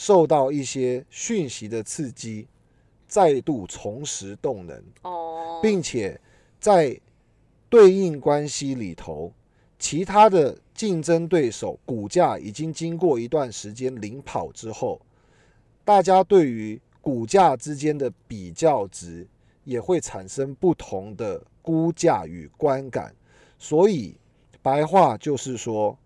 [0.00, 2.48] 受到一些讯息的刺激，
[3.06, 4.82] 再度重拾动能。
[5.02, 6.18] 哦，并且
[6.58, 6.98] 在
[7.68, 9.30] 对应关系里头，
[9.78, 14.98] 其他的竞争对手股价已经经过一段时间领跑之后，
[15.84, 19.28] 大家对于股价之间的比较值
[19.64, 23.14] 也会产生不同的估价与观感。
[23.58, 24.16] 所以
[24.62, 25.98] 白话就是说，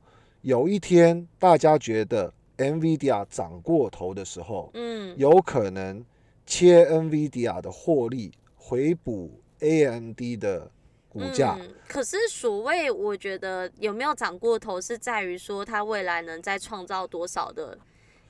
[0.42, 6.04] 有一天大家觉得 NVIDIA 涨过头的时候，嗯，有可能
[6.46, 10.70] 切 NVIDIA 的获利，回补 AMD 的
[11.08, 11.56] 股价。
[11.60, 17.78] 嗯，可是所谓我觉得有没有涨过头，是在于说它未来能再创造多少的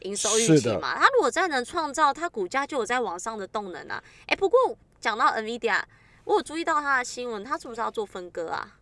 [0.00, 0.96] 营收预期嘛？
[0.96, 4.02] 它如果再能创造，它股价就有在往上的动能啊。
[4.26, 4.58] 哎、不过
[5.00, 5.82] 讲到 NVIDIA，
[6.24, 8.78] 我有注意到它的新闻，它是不是要做分割啊？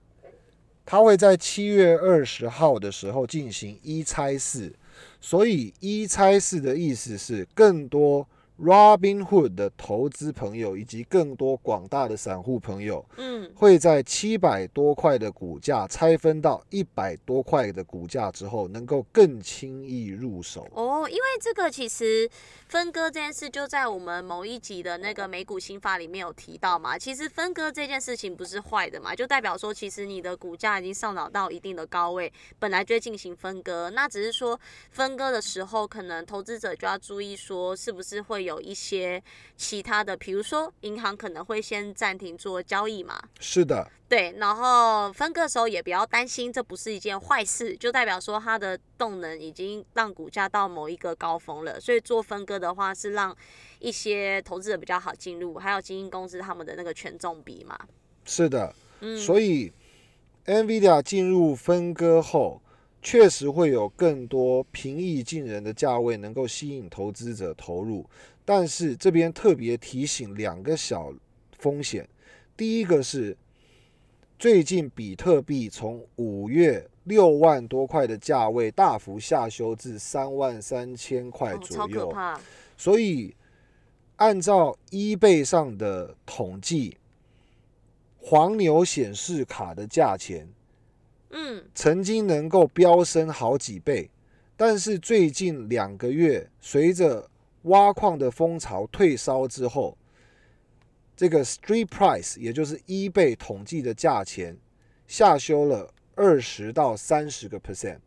[0.84, 4.74] 它会在七月二十号的时候进行一拆四，
[5.22, 8.26] 所以一拆四的意思是更多
[8.60, 20.68] Robinhood 的投资朋友以及更多广大的散户朋友嗯，会在七百多块的股价拆分到一百多块的股价之后，能够更轻易入手。
[20.74, 22.30] 哦，因为这个其实
[22.68, 26.96] 分割这件事就在我们某一集的那个美股新法里面有提到嘛。
[26.96, 33.90] 其实分割这件事情不是坏的嘛，就代表说其实你的股价已经上涨到一定的高位，本来就会进行分割。
[33.90, 34.58] 那只是说
[34.90, 39.22] 分割的时候，可能投资者就要注意说是不是会有一些
[39.56, 53.36] 其他的，比如说银行可能会先暂停做交易嘛，是的，对，然后分割的时候也不要担心，这不是一件坏事，就代表说它的动能已经让股价到某一个高峰了，所以做分割的话是让
[53.78, 57.78] 一些投资者比较好进入，还有基金公司他们的那个权重比嘛。
[58.24, 58.74] 是的。
[59.00, 59.72] 嗯，所以
[60.46, 62.62] NVIDIA 进入分割后，
[63.02, 68.08] 确实会有更多平易近人的价位能够吸引投资者投入。
[68.44, 71.12] 但是这边特别提醒两个小
[71.58, 72.08] 风险，
[72.56, 73.36] 第一个是
[74.38, 82.40] 最近比特币从五月六万多块的价位大幅下修至三万三千块左右，怕。
[82.76, 83.34] 所以
[84.16, 86.96] 按照 eBay 上的统计，
[88.18, 90.48] 黄牛显示卡的价钱
[91.32, 94.08] 嗯，曾经能够飙升好几倍，
[94.56, 97.28] 但是最近两个月，随着
[97.62, 99.96] 挖矿的风潮退烧之后，
[101.16, 104.56] 这个 Street Price 也就是 eBay 统计的价钱
[105.06, 107.98] 下修了二十到三十个 percent。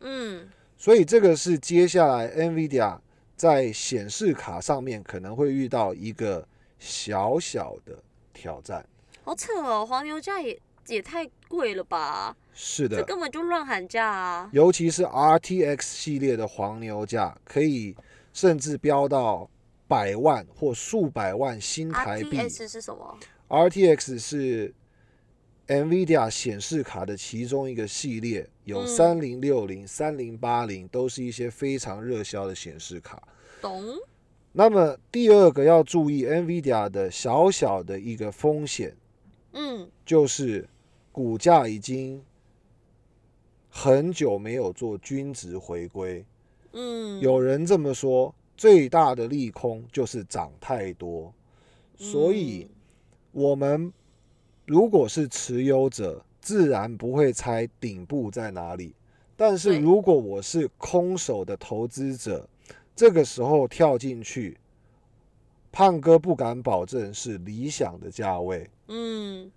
[0.00, 2.98] 嗯，所以这个是接下来 NVIDIA
[3.36, 6.46] 在显示卡上面可能会遇到一个
[6.78, 8.02] 小小的
[8.32, 8.84] 挑战。
[9.22, 12.36] 好扯哦，黄牛价也也太贵了吧？
[12.52, 14.48] 是的，这根本就乱喊价啊！
[14.52, 17.96] 尤其是 RTX 系列的黄牛价，可以
[18.32, 19.48] 甚至飙到
[19.88, 22.38] 百万或数百万新台币。
[22.38, 23.18] RTX 是什么
[23.48, 24.74] ？RTX 是
[25.66, 33.22] NVIDIA 显示卡的其中一个系列，有嗯三零六零、三零八零，都是一些非常热销的显示卡。
[33.60, 33.82] 懂？
[34.52, 38.94] 那么第二个要注意 NVIDIA 的小小的一个风险，
[39.52, 40.68] 嗯，就是
[41.14, 42.20] 股价已经
[43.70, 46.24] 很久没有做均值回归。
[46.72, 51.32] 嗯，有人这么说，最大的利空就是涨太多，
[51.96, 52.74] 所以嗯
[53.30, 53.92] 我们
[54.66, 58.92] 如果是持有者，自然不会猜顶部在哪里。
[59.36, 62.48] 但是如果我是空手的投资者，
[62.96, 64.58] 这个时候跳进去，
[65.70, 68.68] 胖哥不敢保证是理想的价位。
[68.88, 69.48] 嗯，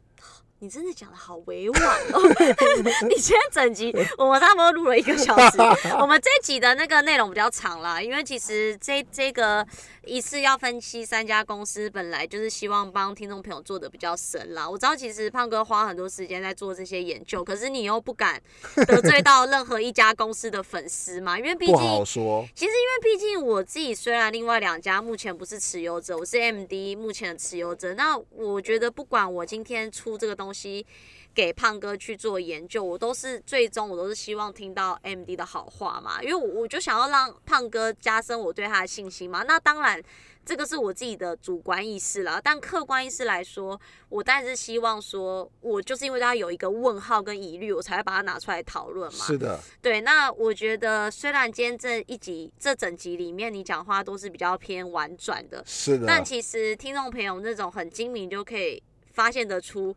[0.59, 1.81] 你真的讲的好委婉
[2.13, 2.21] 哦。
[3.07, 5.57] 你今天整集我们差不多录了一个小时，
[5.99, 9.65] 我们这集的那个内容比较长啦，因为其实这这个
[10.03, 14.67] 一次要分析三家公司，本来就是希望帮听众朋友做的比较深啦。
[14.67, 18.41] 我知道其实胖哥花很多时间在做这些研究，可是你又不敢
[18.87, 30.85] 得罪到任何一家公司的粉丝嘛，因为毕不竟好说，其实因为毕竟我自己虽然另外两家目前不是持有者，我是 MD 目前的持有者，那我觉得不管我今天出这个东西
[31.33, 39.43] 给胖哥去做研究，我都是最终我都是希望听到 MD 的好话嘛，因为我我就想要让胖哥加深我对他的信心嘛。
[39.43, 40.01] 那当然。
[40.47, 49.25] 这个是我自己的主观意识啦，但客观意识来说，我当然是希望说，我就是因为他有一个问号跟疑虑，我才会把它拿出来讨论嘛。
[49.25, 58.81] 是的，对，那我觉得虽然今天这一集这整集里面你讲话都是比较偏婉转的，是的但，其实听众朋友那种很精明就可以
[59.17, 59.95] 发现得出。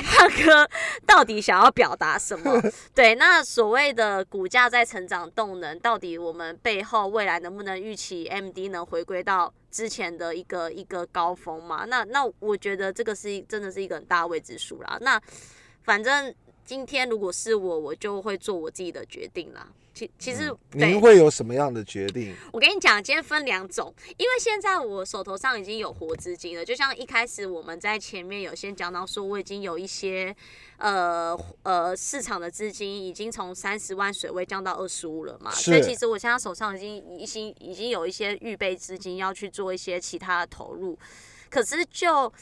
[0.00, 0.68] 胖哥
[1.04, 2.62] 到底想要表达什么？
[2.94, 11.84] 对，那所谓的股价在成长动能，到底我们背后未来能不能预期 MD 能回归到之前的一个一个高峰嘛？
[11.86, 14.96] 那那我觉得这个是真的是一个很大未知数啦。
[15.00, 15.20] 那
[15.82, 16.32] 反正
[16.64, 19.66] 今天如果是我，我就会做我自己的决定啦。
[19.98, 20.92] 其其实、对。
[20.92, 22.32] 您会有什么样的决定？
[22.52, 30.34] 我跟你讲，今天分两种，因为现在我手头上已经有活资金了，就像一开始我们在前面有先讲到说，我已经有一些
[30.76, 35.64] 呃呃市场的资金已经从三十万水位降到二十五了嘛，是。
[35.64, 40.96] 所以其实我现在手上已经已经已经有一些预备资金要去做一些其他的投入，
[41.50, 42.32] 可是就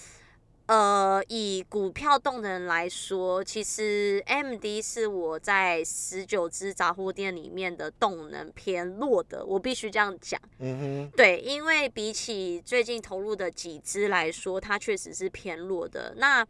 [0.67, 10.41] 呃，以股票动能来说，其实 M D 是我在十九只杂货店里面的动能偏弱的，我必须这样讲。
[10.59, 16.15] 嗯哼，对，因为比起最近投入的几只来说，它确实是偏弱的。
[16.17, 16.45] 那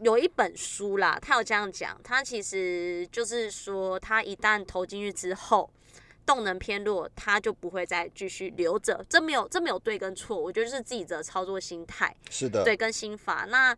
[0.00, 5.70] 有一本书啦，他有这样讲，他其实就是说，他一旦投进去之后。
[6.26, 9.02] 动能偏弱，它就不会再继续留着。
[9.08, 12.14] 这没有，这没有对跟错，我觉得是自己的操作心态。
[12.28, 13.46] 是的，对跟心法。
[13.48, 13.74] 那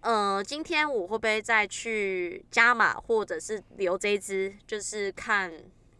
[0.00, 4.52] 呃，今天我会不会再去加码，或者是留这一只？
[4.66, 5.52] 就是看，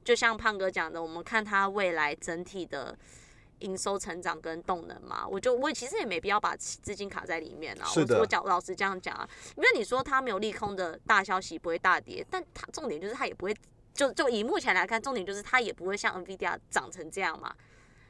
[0.04, 2.98] 就像胖哥讲的，我们看它未来整体的
[3.60, 5.24] 营收成长跟动能嘛。
[5.26, 7.84] 我就我其实也没必要把资金卡在里面啊。
[7.86, 8.18] 是的。
[8.18, 13.54] 我讲老实这样讲啊，因为你说它没有利空的大消息，不会大跌，但它重点就是它也不会。
[13.94, 17.54] 就就以目前来看，重点就是它也不会像 NVIDIA 长成这样嘛。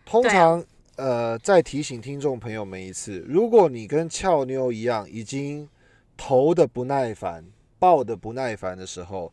[0.04, 0.64] 通常，
[0.96, 5.68] 呃，再提醒听众朋友们一次，如果你跟俏妞一样，已经
[6.16, 7.44] 投的不耐烦、
[7.78, 9.32] 抱的不耐烦的时候，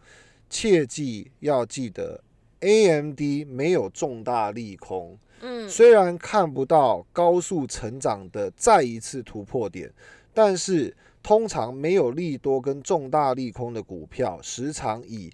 [0.49, 2.23] 切记要记得
[2.61, 5.17] ，AMD 没有重大利空。
[5.41, 9.91] 嗯，虽然看不到高速成长的再一次突破点，
[10.33, 15.31] 但是通常没有利多跟重大利空的股票，时常以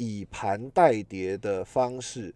[0.00, 2.34] 以盘代跌的方式，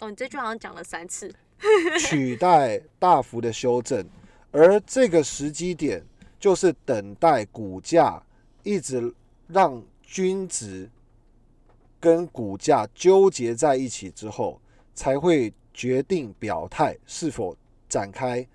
[0.00, 1.30] 哦，你这句好像讲了三次，
[2.00, 4.02] 取代大幅的修正，
[4.50, 6.02] 而这个时机点
[6.40, 8.22] 就是等待股价
[8.62, 9.14] 一直
[9.46, 10.88] 让均值
[12.00, 14.58] 跟股价纠结在一起之后，
[14.94, 17.54] 才会决定表态是否
[17.90, 18.46] 展开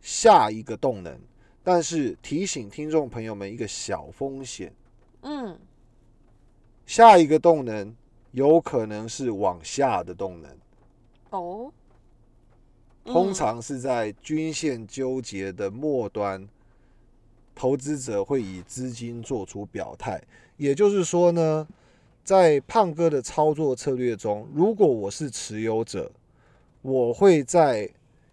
[0.00, 1.20] 下一个动能。
[1.62, 4.74] 但是提醒听众朋友们一个小风险，
[5.20, 5.60] 嗯。
[6.90, 7.94] 下一个动能
[8.32, 10.50] 有可能是往下的动能
[11.30, 11.72] 哦，
[13.04, 16.48] 通常是在均线纠结的末端，
[17.54, 20.20] 投资者会以资金做出表态。
[20.56, 21.64] 也就是说呢，
[22.24, 26.10] 在胖哥的操作策略中，如果我是持有者，
[26.82, 27.88] 我会在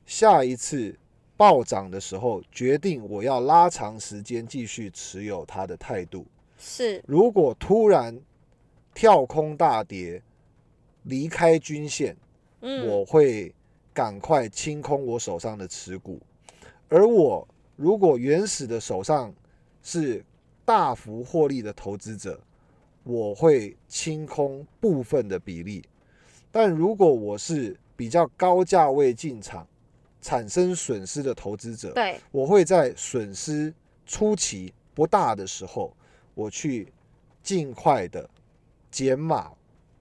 [0.08, 0.98] 下一次
[1.38, 6.26] 暴涨的时候决定我要拉长时间继续持有它的态度。
[6.58, 8.20] 是，如果突然。
[8.98, 10.20] 跳空大跌，
[11.04, 12.18] 离开均线，
[12.60, 13.54] 我会
[13.94, 16.20] 赶快清空我手上的持股。
[16.90, 19.32] 而我如果原始的手上
[19.84, 20.26] 是
[20.66, 22.42] 大幅获利的投资者，
[23.04, 25.84] 我会清空部分的比例。
[26.52, 29.68] 但如果我是比较高价位进场，
[30.24, 33.72] 产生损失的投资者，对，我会在损失
[34.08, 35.96] 初期不大的时候，
[36.34, 36.92] 我去
[37.44, 38.28] 尽快的。
[38.90, 39.52] 减码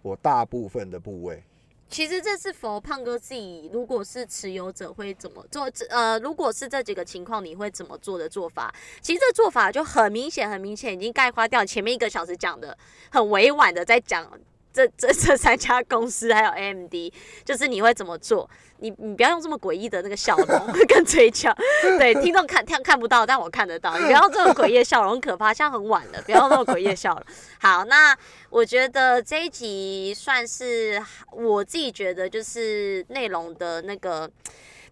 [0.03, 1.43] 我大部分的部位。
[1.89, 5.71] 其实这是佛胖哥自己如果是持有者会怎么做？
[5.89, 8.75] 呃，如果是这几个情况，你会怎么做的做法？
[9.01, 12.77] 其实这做法就很明显，很明显已经概括掉前面一个小时讲的
[13.11, 14.29] 很委婉的在讲。
[14.77, 16.95] 这这这三家公司还有 AMD，
[17.47, 18.49] 就是你会怎么做？
[18.81, 20.47] 你你不要用这么诡异的那个笑容
[20.87, 21.51] 跟嘴角，
[21.99, 23.97] 对，听众看看看不到，但我看得到。
[23.97, 27.25] 你不要这种诡异的笑容，很可怕，现在很晚了，不要那么诡异笑了。
[27.59, 28.15] 好，那
[28.51, 34.31] 我觉得这一集算是我自己觉得就是内容的那个。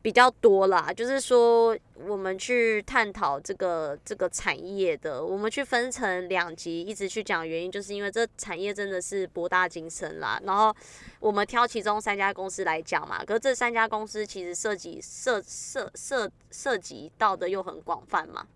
[0.05, 1.74] 比较多啦，就是说
[2.06, 10.39] 我们去探讨这个这个产业的，我们去分成两集，一直去讲原因，就是因为这产业真的是博大精深啦。
[10.44, 10.76] 然后
[11.20, 18.47] 我们挑其中三家公司来讲嘛，可是这三家公司其实涉及涉涉涉涉及到的又很广泛嘛。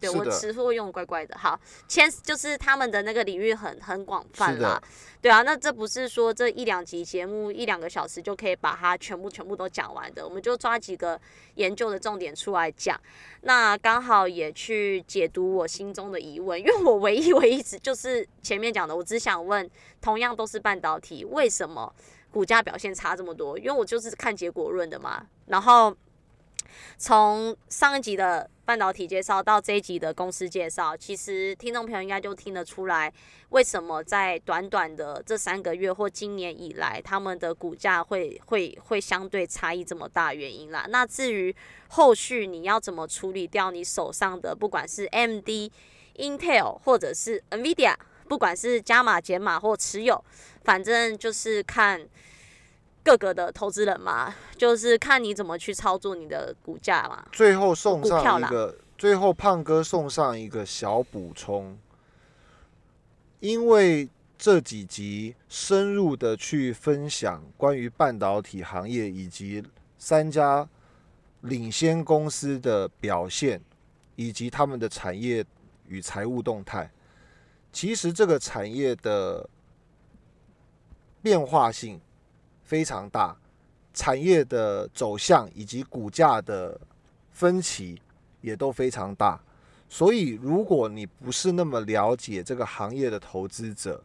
[0.00, 1.58] 对我词货用怪怪的，好，
[1.88, 4.78] 千就是他们的那个领域很很广泛啦，
[5.22, 11.18] 对啊，那这不是说这一两集节目一两个小时就可以把它全部全部都讲完的，我们就抓几个
[11.54, 13.00] 研究的重点出来讲，
[13.42, 19.68] 那刚好也去解读我心中的疑问，因为我唯一唯一只就是前面讲的，我只想问，
[20.02, 21.90] 同样都是半导体，为什么
[22.30, 23.58] 股价表现差这么多？
[23.58, 25.96] 因为我就是看结果论的嘛，然后。
[26.96, 33.12] 从上一集的半导体介绍到这一集的公司介绍，其实听众朋友应该就听得出来，
[33.50, 40.86] 为什么在短短的这三个月或今年以来，他们的股价会会会相对差异这么大原因啦。
[40.88, 41.54] 那至于
[41.88, 45.70] 后续你要怎么处理掉你手上的，不管是 MD、
[46.16, 47.94] Intel 或者是 NVIDIA，
[48.28, 50.24] 不管是加码减码或持有，
[50.62, 52.08] 反正就是看。
[53.04, 57.24] 各个的投资人嘛，就是看你怎么去操作你的股价嘛。
[57.30, 61.78] 最后送上一个，最后胖哥送上一个小补充，
[63.40, 64.08] 因为
[64.38, 69.62] 这几集深入的去分享关于半导体行业以及
[69.98, 70.66] 三家
[71.42, 73.60] 领先公司的表现，
[74.16, 75.44] 以及他们的产业
[75.86, 76.90] 与财务动态。
[77.70, 79.48] 其实这个产业的
[81.20, 82.00] 变化性
[82.64, 83.36] 非常大，
[83.92, 86.80] 产业的走向以及股价的
[87.30, 88.00] 分歧
[88.40, 89.40] 也都非常大。
[89.88, 94.02] 所以，如果你不是那么了解这个行业的投资者，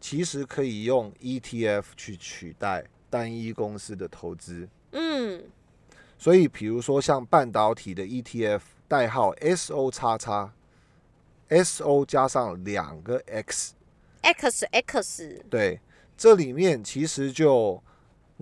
[0.00, 4.68] 其实可以用 ETF 去取代单一公司的投资。
[4.92, 5.42] 嗯，
[6.18, 10.52] 所以，比如说像半导体的 ETF，代号 SO 叉叉
[11.48, 15.80] ，SO 加上两个 X，X X，对，
[16.16, 17.82] 这里面其实就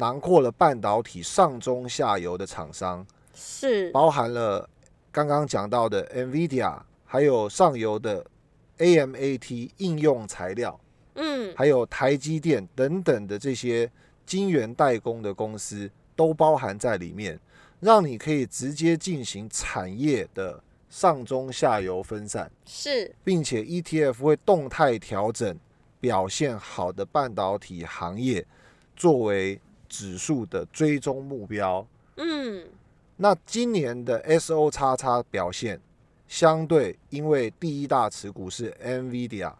[0.00, 3.90] 囊括了半导体上中下游的厂商，是。
[3.90, 4.66] 包含了
[5.12, 6.74] 刚刚讲到的 NVIDIA，
[7.04, 8.24] 还有上游的
[8.78, 10.80] AMAT 应用材料，
[11.16, 11.54] 嗯。
[11.54, 13.92] 还有台积电等等的这些
[14.24, 17.38] 晶圆代工的公司都包含在里面，
[17.78, 23.14] 让你可以直接进行产业的上中下游分散，是。
[23.22, 25.54] 并且 ETF 会动态调整
[26.00, 28.46] 表现好的半导体行业
[28.96, 29.60] 作为
[29.90, 31.86] 指数的追踪目标。
[32.16, 32.64] 嗯
[33.16, 35.78] 那今年的 SO 叉叉表现
[36.26, 39.52] 相对，因为第一大持股是 NVIDIA，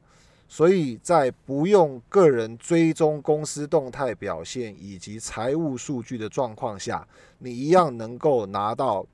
[0.49, 7.07] 所以在不用个人追踪公司动态表现以及财务数据的状况下，
[7.39, 9.05] 你一样能够拿到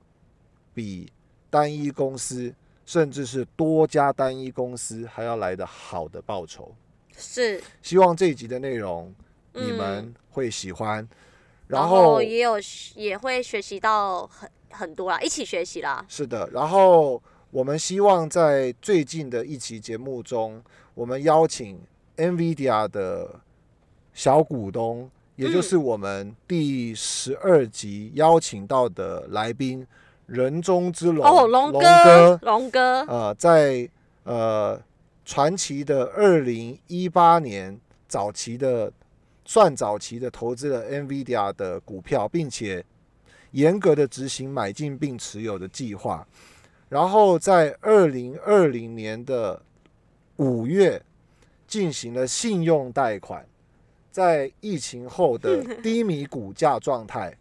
[0.72, 1.10] 比
[1.50, 6.72] 单一公司甚至是多家单一公司还要来的好的报酬。
[7.16, 9.12] 是，希望这一集的内容
[9.56, 10.96] 你嗯们会喜欢，
[11.68, 12.56] 然然后也有
[12.94, 16.04] 也会学习到很很多啦，一起学习啦。
[16.08, 17.20] 是的，然后
[17.50, 20.62] 我们希望在最近的一期节目中，
[20.94, 21.80] 我们邀请
[22.16, 23.40] NVIDIA 的
[24.12, 29.86] 小股东，也就是我们第十二集邀请到的来宾
[30.26, 33.88] 人中之龙哦，龙龙哥，龙哥，呃，在
[34.24, 34.80] 呃
[35.24, 37.78] 传奇的二零一八年
[38.08, 38.92] 早期的
[39.46, 42.84] 算早期的投资了 NVIDIA 的股票，并且
[43.52, 46.26] 严格的执行买进并持有的计划，
[46.88, 49.62] 然后在二零二零年的
[50.36, 51.00] 五月
[51.66, 53.46] 进行了信用贷款，
[54.10, 57.34] 在疫情后的 低迷股价状态。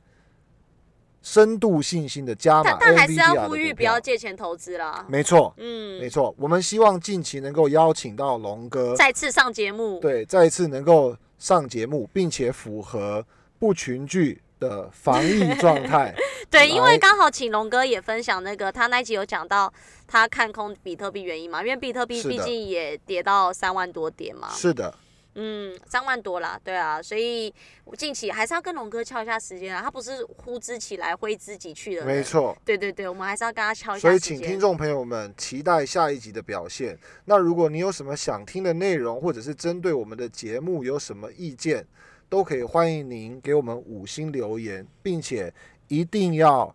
[1.27, 5.03] 深度信心的加码但但还是要呼吁不要借钱投资啦。
[5.09, 9.99] 没错，嗯没，错，我们希望近期能够邀请到龙哥，再次上节目。
[9.99, 13.25] 对，再一次能够上节目，并且符合
[13.59, 16.15] 不群聚的防疫状态。
[16.49, 19.71] 对，因为刚好请龙哥也分享那个，他那一集有讲到
[20.07, 24.93] 他看空比特币原因嘛，因为比特币毕竟也跌到三万多点嘛，是的，
[25.35, 27.53] 嗯，三万多啦，对啊，所以
[27.83, 32.57] 我近期还是要跟龙哥敲一下时间啊，他不是呼之即来挥之即去的人，没，错。
[32.63, 34.19] 对对对，我们还是要跟他敲一下所以。
[34.19, 36.97] 请听众朋友们期待下一集的表现。
[37.25, 41.85] 那如果你有什么想听的内容，或者是针对我们的节目有什么意见，
[42.29, 45.53] 都可以欢迎您给我们五星留言，并且
[45.89, 46.73] 一定要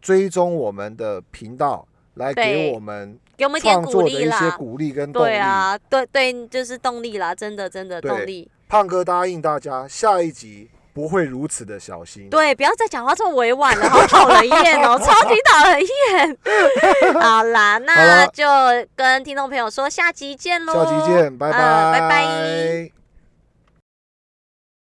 [0.00, 5.28] 追踪我们的频道，来给我们给我们一点鼓励啦，鼓励跟动力。
[5.28, 8.50] 对啊，对对，就是动力啦，真的真的对动力。
[8.68, 12.28] 胖哥答应大家，下一集不会如此的小心。
[12.30, 17.20] 对，不要再讲话这么委婉了，好讨人厌哦， 超级讨人厌。
[17.20, 18.46] 好啦，那就
[18.94, 23.01] 跟听众朋友说下集见喽，下集见，拜拜，啊拜拜。